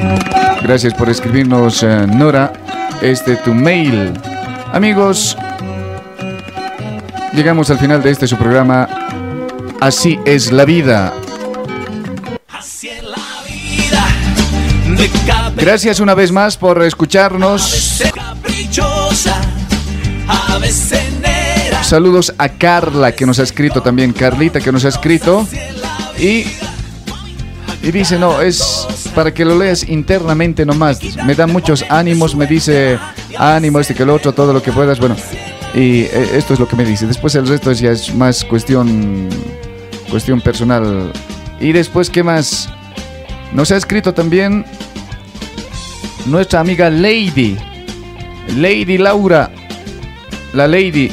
Gracias 0.62 0.94
por 0.94 1.10
escribirnos, 1.10 1.84
eh, 1.84 2.06
Nora. 2.08 2.52
Este 3.02 3.38
tu 3.38 3.54
mail. 3.54 4.12
Amigos, 4.74 5.38
llegamos 7.34 7.70
al 7.70 7.78
final 7.78 8.02
de 8.02 8.12
este 8.12 8.28
su 8.28 8.36
programa. 8.36 8.90
Así 9.80 10.20
es 10.26 10.52
la 10.52 10.66
vida. 10.66 11.14
Gracias 15.56 16.00
una 16.00 16.14
vez 16.14 16.32
más 16.32 16.58
por 16.58 16.82
escucharnos. 16.84 18.02
Saludos 21.84 22.34
a 22.38 22.50
Carla 22.50 23.14
que 23.14 23.26
nos 23.26 23.40
ha 23.40 23.44
escrito 23.44 23.82
también, 23.82 24.14
Carlita 24.14 24.60
que 24.60 24.72
nos 24.72 24.86
ha 24.86 24.90
escrito. 24.90 25.48
Y, 26.20 26.46
y 27.82 27.92
dice, 27.92 28.18
no, 28.18 28.42
es 28.42 28.88
para 29.16 29.34
que 29.34 29.46
lo 29.46 29.58
leas 29.58 29.88
internamente 29.88 30.66
nomás. 30.66 31.00
Me 31.26 31.34
da 31.36 31.48
muchos 31.48 31.86
ánimos, 31.90 32.36
me 32.36 32.46
dice 32.46 33.00
ánimo, 33.38 33.80
este 33.80 33.96
que 33.96 34.04
el 34.04 34.10
otro, 34.10 34.34
todo 34.34 34.54
lo 34.54 34.62
que 34.62 34.72
puedas. 34.72 35.00
Bueno, 35.00 35.16
y 35.74 36.02
eh, 36.02 36.30
esto 36.34 36.54
es 36.54 36.60
lo 36.60 36.68
que 36.68 36.76
me 36.76 36.86
dice. 36.86 37.08
Después 37.08 37.36
el 37.36 37.48
resto 37.48 37.72
ya 37.72 37.92
es 37.92 38.14
más 38.14 38.44
cuestión, 38.44 39.30
cuestión 40.10 40.42
personal. 40.42 41.12
Y 41.60 41.72
después, 41.72 42.10
¿qué 42.10 42.24
más? 42.24 42.70
Nos 43.54 43.72
ha 43.72 43.78
escrito 43.78 44.14
también 44.14 44.66
nuestra 46.28 46.60
amiga 46.60 46.90
Lady. 46.90 47.58
Lady 48.56 48.98
Laura. 48.98 49.50
La 50.54 50.68
Lady. 50.68 51.12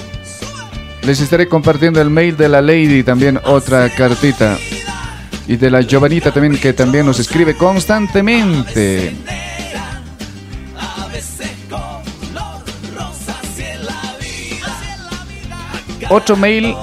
Les 1.02 1.20
estaré 1.20 1.48
compartiendo 1.48 2.00
el 2.00 2.10
mail 2.10 2.36
de 2.36 2.48
la 2.48 2.60
Lady, 2.60 3.02
también 3.02 3.40
otra 3.44 3.88
cartita. 3.90 4.56
Y 5.46 5.56
de 5.56 5.70
la 5.70 5.82
Giovanita 5.82 6.32
también, 6.32 6.58
que 6.58 6.72
también 6.72 7.06
nos 7.06 7.18
escribe 7.18 7.54
constantemente. 7.56 9.14
Otro 16.08 16.36
mail 16.36 16.74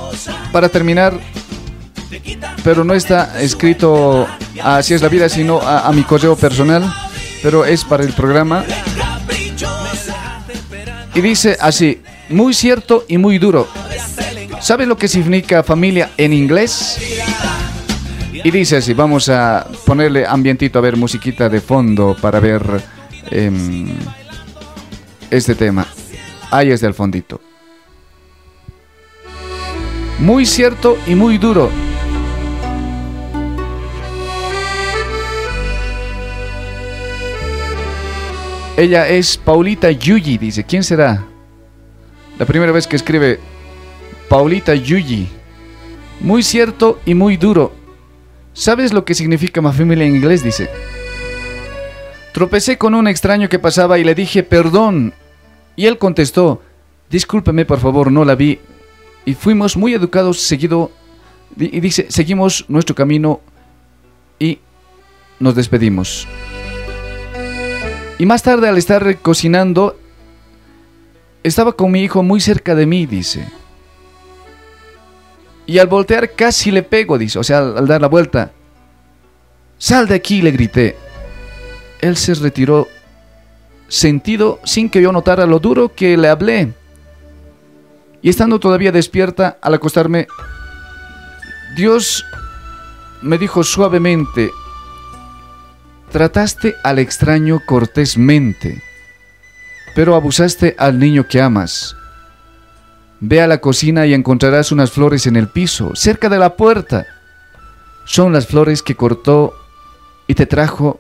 para 0.52 0.68
terminar, 0.70 1.14
pero 2.64 2.84
no 2.84 2.94
está 2.94 3.42
escrito 3.42 4.28
así 4.62 4.94
es 4.94 5.02
la 5.02 5.10
vida, 5.10 5.30
sino 5.30 5.62
a, 5.62 5.88
a 5.88 5.92
mi 5.92 6.04
correo 6.04 6.36
personal 6.36 6.92
pero 7.42 7.66
es 7.66 7.84
para 7.84 8.04
el 8.04 8.14
programa. 8.14 8.64
Y 11.14 11.22
dice 11.22 11.58
así, 11.60 12.02
muy 12.30 12.54
cierto 12.54 13.06
y 13.08 13.18
muy 13.18 13.38
duro. 13.38 13.68
¿Sabes 14.62 14.88
lo 14.88 14.98
que 14.98 15.08
significa 15.08 15.64
familia 15.64 16.12
en 16.18 16.34
inglés? 16.34 16.98
Y 18.44 18.50
dice 18.50 18.78
así, 18.78 18.94
vamos 18.94 19.30
a 19.30 19.68
ponerle 19.86 20.26
ambientito, 20.26 20.80
a 20.80 20.82
ver, 20.82 20.98
musiquita 20.98 21.50
de 21.50 21.62
fondo 21.62 22.16
para 22.20 22.40
ver 22.40 22.64
em, 23.30 23.90
este 25.30 25.56
tema. 25.56 25.86
Ahí 26.50 26.72
es 26.72 26.82
del 26.82 26.94
fondito. 26.94 27.42
Muy 30.20 30.46
cierto 30.46 30.98
y 31.08 31.16
muy 31.16 31.38
duro. 31.38 31.70
Ella 38.78 39.08
es 39.08 39.38
Paulita 39.38 39.92
Yuyi, 39.92 40.38
dice. 40.38 40.64
¿Quién 40.64 40.84
será? 40.84 41.26
La 42.40 42.46
primera 42.46 42.72
vez 42.72 42.88
que 42.88 42.96
escribe 42.96 43.40
Paulita 44.30 44.74
Yuyi. 44.74 45.28
Muy 46.22 46.42
cierto 46.42 47.00
y 47.06 47.14
muy 47.14 47.38
duro. 47.38 47.74
¿Sabes 48.54 48.94
lo 48.94 49.06
que 49.06 49.14
significa 49.14 49.62
my 49.62 49.72
family 49.72 50.04
en 50.06 50.16
inglés? 50.16 50.44
Dice. 50.44 50.70
Tropecé 52.34 52.78
con 52.78 52.96
un 52.96 53.08
extraño 53.08 53.50
que 53.50 53.60
pasaba 53.60 54.00
y 54.00 54.04
le 54.04 54.16
dije 54.16 54.44
perdón. 54.44 55.14
Y 55.76 55.86
él 55.86 55.98
contestó, 55.98 56.62
discúlpeme 57.10 57.66
por 57.66 57.80
favor, 57.80 58.12
no 58.12 58.24
la 58.24 58.36
vi. 58.36 58.60
Y 59.26 59.34
fuimos 59.34 59.76
muy 59.76 59.94
educados, 59.94 60.40
seguido. 60.40 60.92
Y 61.58 61.80
dice, 61.82 62.08
seguimos 62.10 62.66
nuestro 62.70 62.96
camino 62.96 63.42
y 64.40 64.60
nos 65.40 65.56
despedimos. 65.56 66.28
Y 68.22 68.28
más 68.28 68.44
tarde 68.44 68.70
al 68.70 68.78
estar 68.78 69.18
cocinando, 69.18 69.98
estaba 71.42 71.72
con 71.72 71.90
mi 71.90 72.04
hijo 72.04 72.22
muy 72.22 72.40
cerca 72.40 72.76
de 72.76 72.86
mí, 72.86 73.08
dice. 73.08 73.52
Y 75.66 75.80
al 75.80 75.88
voltear 75.88 76.36
casi 76.36 76.70
le 76.70 76.84
pego, 76.84 77.18
dice, 77.18 77.40
o 77.40 77.44
sea, 77.44 77.58
al, 77.58 77.88
dar 77.88 78.00
la 78.00 78.08
vuelta. 78.08 78.52
Sal 79.80 80.08
de 80.08 80.14
aquí, 80.14 80.44
le 80.44 80.52
grité. 80.52 80.96
Él 82.00 82.16
se 82.16 82.36
retiró 82.36 82.88
sentido 83.88 84.60
sin 84.66 84.92
que 84.92 85.02
yo 85.02 85.12
notara 85.12 85.48
lo 85.48 85.58
duro 85.58 85.90
que 85.90 86.16
le 86.16 86.28
hablé. 86.28 86.74
Y 88.22 88.30
estando 88.30 88.60
todavía 88.60 88.92
despierta, 88.92 89.58
al 89.64 89.74
acostarme, 89.74 90.28
Dios 91.76 92.24
me 93.24 93.40
dijo 93.40 93.64
suavemente, 93.64 94.52
Trataste 96.12 96.76
al 96.84 97.00
extraño 97.00 97.62
cortésmente, 97.66 98.84
pero 99.96 100.14
abusaste 100.14 100.76
al 100.78 101.00
niño 101.00 101.26
que 101.26 101.40
amas. 101.40 101.96
Ve 103.22 103.42
a 103.42 103.48
la 103.48 103.60
cocina 103.60 104.06
y 104.06 104.14
encontrarás 104.14 104.74
unas 104.74 104.92
flores 104.92 105.26
en 105.26 105.38
el 105.38 105.48
piso, 105.48 105.96
cerca 105.96 106.28
de 106.28 106.38
la 106.38 106.58
puerta. 106.58 107.06
son 108.04 108.34
las 108.34 108.48
flores 108.48 108.82
que 108.82 108.96
cortó 108.96 109.54
y 110.28 110.34
te 110.34 110.46
trajo 110.46 111.00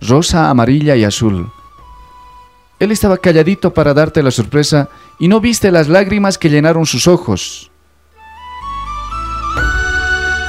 rosa, 0.00 0.50
amarilla 0.50 0.96
y 0.96 1.04
azul. 1.04 1.52
Él 2.80 2.90
estaba 2.90 3.18
calladito 3.18 3.72
para 3.72 3.94
darte 3.94 4.24
la 4.24 4.32
sorpresa 4.32 4.88
y 5.20 5.28
no 5.28 5.40
viste 5.40 5.70
las 5.70 5.88
lágrimas 5.88 6.36
que 6.36 6.50
llenaron 6.50 6.84
sus 6.84 7.06
ojos. 7.06 7.70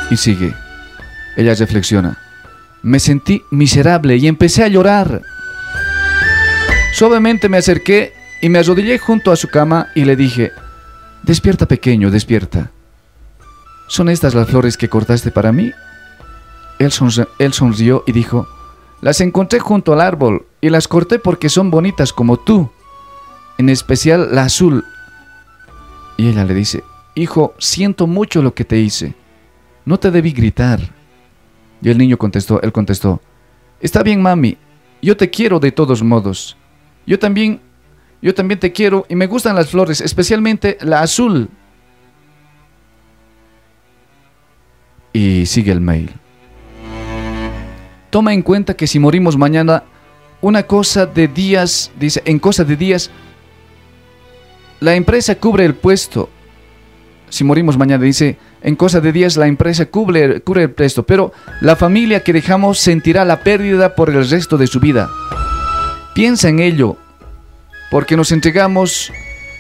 Y 0.10 0.18
sigue. 0.18 0.56
Ella 1.38 1.54
reflexiona. 1.54 2.29
Me 2.82 3.00
sentí 3.00 3.44
miserable 3.52 4.18
y 4.18 4.28
empecé 4.28 4.64
a 4.64 4.68
llorar. 4.68 5.22
Suavemente 6.94 7.50
me 7.50 7.58
acerqué 7.58 8.14
y 8.42 8.50
me 8.50 8.60
arrodillé 8.60 8.98
junto 9.00 9.32
a 9.32 9.36
su 9.36 9.48
cama 9.48 9.88
y 9.96 10.06
le 10.06 10.16
dije, 10.16 10.52
despierta 11.24 11.66
pequeño, 11.66 12.10
despierta. 12.10 12.72
¿Son 13.88 14.10
estas 14.10 14.34
las 14.34 14.48
flores 14.48 14.78
que 14.78 14.90
cortaste 14.90 15.32
para 15.32 15.52
mí? 15.52 15.72
Él, 16.80 16.92
él 17.40 17.54
sonrió 17.54 18.04
y 18.08 18.12
dijo, 18.12 18.48
las 19.02 19.22
encontré 19.22 19.60
junto 19.60 19.94
al 19.94 20.02
árbol 20.02 20.46
y 20.62 20.70
las 20.70 20.88
corté 20.88 21.20
porque 21.20 21.50
son 21.50 21.72
bonitas 21.72 22.14
como 22.14 22.38
tú, 22.38 22.70
en 23.58 23.70
especial 23.70 24.30
la 24.34 24.44
azul. 24.44 24.86
Y 26.18 26.28
ella 26.30 26.44
le 26.46 26.54
dice, 26.54 26.84
hijo, 27.16 27.54
siento 27.60 28.08
mucho 28.08 28.42
lo 28.42 28.54
que 28.54 28.66
te 28.66 28.78
hice. 28.78 29.16
No 29.86 30.00
te 30.00 30.12
debí 30.12 30.32
gritar. 30.32 30.80
Y 31.82 31.90
el 31.90 31.98
niño 31.98 32.18
contestó, 32.18 32.62
él 32.62 32.72
contestó, 32.72 33.22
está 33.80 34.04
bien 34.04 34.22
mami, 34.22 34.58
yo 35.02 35.16
te 35.16 35.30
quiero 35.30 35.60
de 35.60 35.72
todos 35.72 36.04
modos. 36.04 36.58
Yo 37.06 37.18
también, 37.18 37.62
yo 38.22 38.34
también 38.34 38.60
te 38.60 38.72
quiero 38.72 39.06
y 39.10 39.16
me 39.16 39.28
gustan 39.28 39.56
las 39.56 39.70
flores, 39.70 40.02
especialmente 40.02 40.78
la 40.82 41.02
azul. 41.02 41.50
Y 45.14 45.46
sigue 45.46 45.72
el 45.72 45.82
mail. 45.82 46.12
Toma 48.10 48.34
en 48.34 48.42
cuenta 48.42 48.76
que 48.76 48.88
si 48.88 49.00
morimos 49.00 49.38
mañana, 49.38 49.84
una 50.42 50.64
cosa 50.64 51.06
de 51.06 51.28
días, 51.28 51.92
dice, 52.00 52.22
en 52.26 52.40
cosa 52.40 52.64
de 52.64 52.76
días, 52.76 53.12
la 54.80 54.96
empresa 54.96 55.36
cubre 55.36 55.66
el 55.66 55.76
puesto. 55.76 56.30
Si 57.30 57.44
morimos 57.44 57.78
mañana, 57.78 58.04
dice, 58.04 58.38
en 58.62 58.76
cosa 58.76 59.00
de 59.00 59.12
días 59.12 59.38
la 59.38 59.48
empresa 59.48 59.86
cubre, 59.86 60.42
el 60.56 60.72
puesto, 60.72 61.04
pero 61.04 61.32
la 61.62 61.76
familia 61.76 62.24
que 62.24 62.34
dejamos 62.34 62.80
sentirá 62.80 63.26
la 63.26 63.42
pérdida 63.42 63.96
por 63.96 64.10
el 64.10 64.30
resto 64.30 64.58
de 64.58 64.68
su 64.68 64.80
vida. 64.80 65.10
Piensa 66.14 66.50
en 66.50 66.60
ello, 66.60 66.98
porque 67.92 68.18
nos 68.18 68.32
entregamos, 68.32 69.12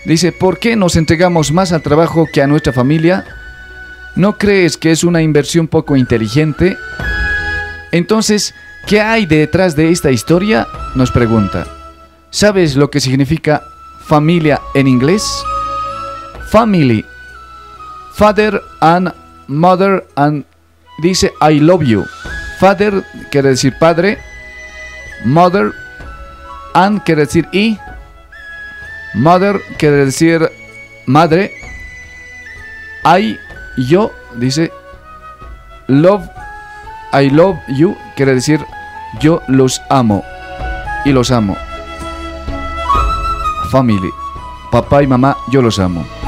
dice, 0.05 0.31
¿por 0.31 0.59
qué 0.59 0.75
nos 0.75 0.95
entregamos 0.95 1.51
más 1.51 1.71
al 1.71 1.81
trabajo 1.81 2.27
que 2.31 2.41
a 2.41 2.47
nuestra 2.47 2.73
familia? 2.73 3.25
¿No 4.15 4.37
crees 4.37 4.75
que 4.75 4.91
es 4.91 5.03
una 5.03 5.21
inversión 5.21 5.67
poco 5.67 5.95
inteligente? 5.95 6.77
Entonces, 7.91 8.53
¿qué 8.87 9.01
hay 9.01 9.25
detrás 9.25 9.75
de 9.75 9.91
esta 9.91 10.11
historia? 10.11 10.67
Nos 10.95 11.11
pregunta. 11.11 11.65
¿Sabes 12.31 12.75
lo 12.75 12.91
que 12.91 12.99
significa 12.99 13.63
familia 14.07 14.59
en 14.75 14.87
inglés? 14.87 15.23
Family. 16.51 17.05
Father 18.19 18.59
and 18.81 19.13
mother 19.47 20.03
and 20.17 20.43
dice 21.01 21.31
I 21.39 21.53
love 21.63 21.87
you. 21.87 22.03
Father 22.59 23.01
quiere 23.31 23.55
decir 23.55 23.79
padre. 23.79 24.17
Mother 25.23 25.71
and 26.75 26.99
quiere 27.05 27.23
decir 27.23 27.47
y. 27.53 27.79
Mother 29.15 29.61
quiere 29.77 30.03
decir 30.03 30.51
madre. 31.07 31.53
I, 33.05 33.39
yo, 33.77 34.11
dice 34.35 34.69
love 35.87 36.29
I 37.13 37.29
love 37.29 37.57
you 37.69 37.95
quiere 38.17 38.35
decir 38.35 38.59
yo 39.21 39.41
los 39.47 39.81
amo 39.89 40.25
y 41.05 41.13
los 41.13 41.31
amo. 41.31 41.55
Family, 43.71 44.11
papá 44.71 45.03
y 45.03 45.07
mamá, 45.07 45.37
yo 45.51 45.61
los 45.61 45.79
amo. 45.79 46.18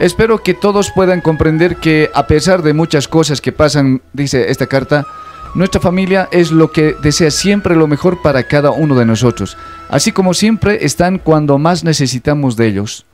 Espero 0.00 0.42
que 0.42 0.54
todos 0.54 0.90
puedan 0.92 1.20
comprender 1.20 1.76
que 1.76 2.08
a 2.14 2.26
pesar 2.26 2.62
de 2.62 2.72
muchas 2.72 3.06
cosas 3.06 3.42
que 3.42 3.52
pasan, 3.52 4.00
dice 4.14 4.50
esta 4.50 4.66
carta, 4.66 5.06
nuestra 5.54 5.78
familia 5.78 6.26
es 6.32 6.52
lo 6.52 6.72
que 6.72 6.96
desea 7.02 7.30
siempre 7.30 7.76
lo 7.76 7.86
mejor 7.86 8.22
para 8.22 8.44
cada 8.44 8.70
uno 8.70 8.94
de 8.94 9.04
nosotros, 9.04 9.58
así 9.90 10.10
como 10.10 10.32
siempre 10.32 10.86
están 10.86 11.18
cuando 11.18 11.58
más 11.58 11.84
necesitamos 11.84 12.56
de 12.56 12.68
ellos. 12.68 13.04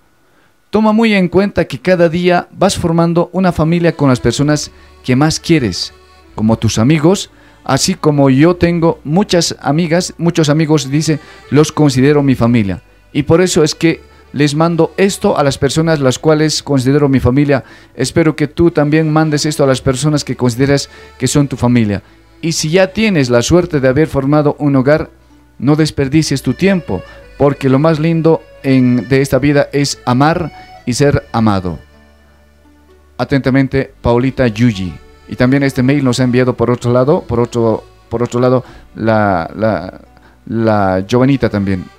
Toma 0.70 0.92
muy 0.92 1.12
en 1.12 1.26
cuenta 1.26 1.64
que 1.64 1.80
cada 1.80 2.08
día 2.08 2.46
vas 2.52 2.78
formando 2.78 3.30
una 3.32 3.50
familia 3.50 3.90
con 3.90 4.08
las 4.08 4.20
personas 4.20 4.70
que 5.04 5.16
más 5.16 5.40
quieres 5.40 5.92
como 6.36 6.56
tus 6.56 6.78
amigos, 6.78 7.30
así 7.64 7.96
como 7.96 8.30
yo 8.30 8.54
tengo 8.54 9.00
muchas 9.02 9.56
amigas, 9.60 10.14
muchos 10.18 10.50
amigos, 10.50 10.88
dice, 10.88 11.18
los 11.50 11.72
considero 11.72 12.22
mi 12.22 12.36
familia. 12.36 12.80
Y 13.12 13.24
por 13.24 13.40
eso 13.40 13.64
es 13.64 13.74
que 13.74 14.02
les 14.32 14.54
mando 14.54 14.92
esto 14.96 15.38
a 15.38 15.42
las 15.42 15.58
personas 15.58 16.00
las 16.00 16.18
cuales 16.18 16.62
considero 16.62 17.08
mi 17.08 17.20
familia. 17.20 17.64
Espero 17.94 18.36
que 18.36 18.48
tú 18.48 18.70
también 18.70 19.12
mandes 19.12 19.46
esto 19.46 19.64
a 19.64 19.66
las 19.66 19.80
personas 19.80 20.24
que 20.24 20.36
consideras 20.36 20.90
que 21.18 21.26
son 21.26 21.48
tu 21.48 21.56
familia. 21.56 22.02
Y 22.42 22.52
si 22.52 22.70
ya 22.70 22.92
tienes 22.92 23.30
la 23.30 23.42
suerte 23.42 23.80
de 23.80 23.88
haber 23.88 24.08
formado 24.08 24.56
un 24.58 24.76
hogar, 24.76 25.10
no 25.58 25.74
desperdicies 25.74 26.42
tu 26.42 26.52
tiempo, 26.52 27.02
porque 27.38 27.68
lo 27.68 27.78
más 27.78 27.98
lindo 27.98 28.42
en, 28.62 29.08
de 29.08 29.22
esta 29.22 29.38
vida 29.38 29.68
es 29.72 30.00
amar 30.04 30.52
y 30.84 30.92
ser 30.92 31.26
amado. 31.32 31.78
Atentamente, 33.18 33.92
Paulita 34.02 34.46
Yuji. 34.46 34.94
Y 35.28 35.36
también 35.36 35.62
este 35.62 35.82
mail 35.82 36.04
nos 36.04 36.20
ha 36.20 36.24
enviado 36.24 36.54
por 36.54 36.70
otro 36.70 36.92
lado, 36.92 37.22
por 37.22 37.40
otro, 37.40 37.84
por 38.08 38.22
otro 38.22 38.38
lado, 38.38 38.64
la, 38.94 39.50
la, 39.56 40.00
la 40.46 41.04
también. 41.50 41.95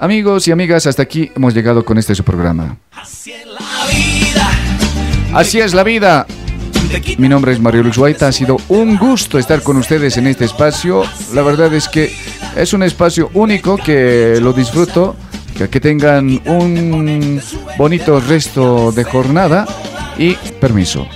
Amigos 0.00 0.46
y 0.46 0.52
amigas, 0.52 0.86
hasta 0.86 1.02
aquí 1.02 1.28
hemos 1.34 1.54
llegado 1.54 1.84
con 1.84 1.98
este 1.98 2.14
su 2.14 2.22
programa. 2.22 2.78
Así 2.92 3.32
es 3.32 3.46
la 3.46 3.86
vida. 3.90 4.50
Así 5.34 5.58
es 5.58 5.74
la 5.74 5.82
vida. 5.82 6.24
Mi 7.18 7.28
nombre 7.28 7.52
es 7.52 7.58
Mario 7.58 7.82
Luz 7.82 7.98
Guaita. 7.98 8.28
Ha 8.28 8.32
sido 8.32 8.58
un 8.68 8.96
gusto 8.96 9.40
estar 9.40 9.60
con 9.60 9.76
ustedes 9.76 10.16
en 10.16 10.28
este 10.28 10.44
espacio. 10.44 11.02
La 11.34 11.42
verdad 11.42 11.74
es 11.74 11.88
que 11.88 12.14
es 12.56 12.72
un 12.72 12.84
espacio 12.84 13.28
único 13.34 13.76
que 13.76 14.38
lo 14.40 14.52
disfruto. 14.52 15.16
Que 15.56 15.80
tengan 15.80 16.40
un 16.46 17.42
bonito 17.76 18.20
resto 18.20 18.92
de 18.92 19.02
jornada. 19.02 19.66
Y 20.16 20.34
permiso. 20.60 21.08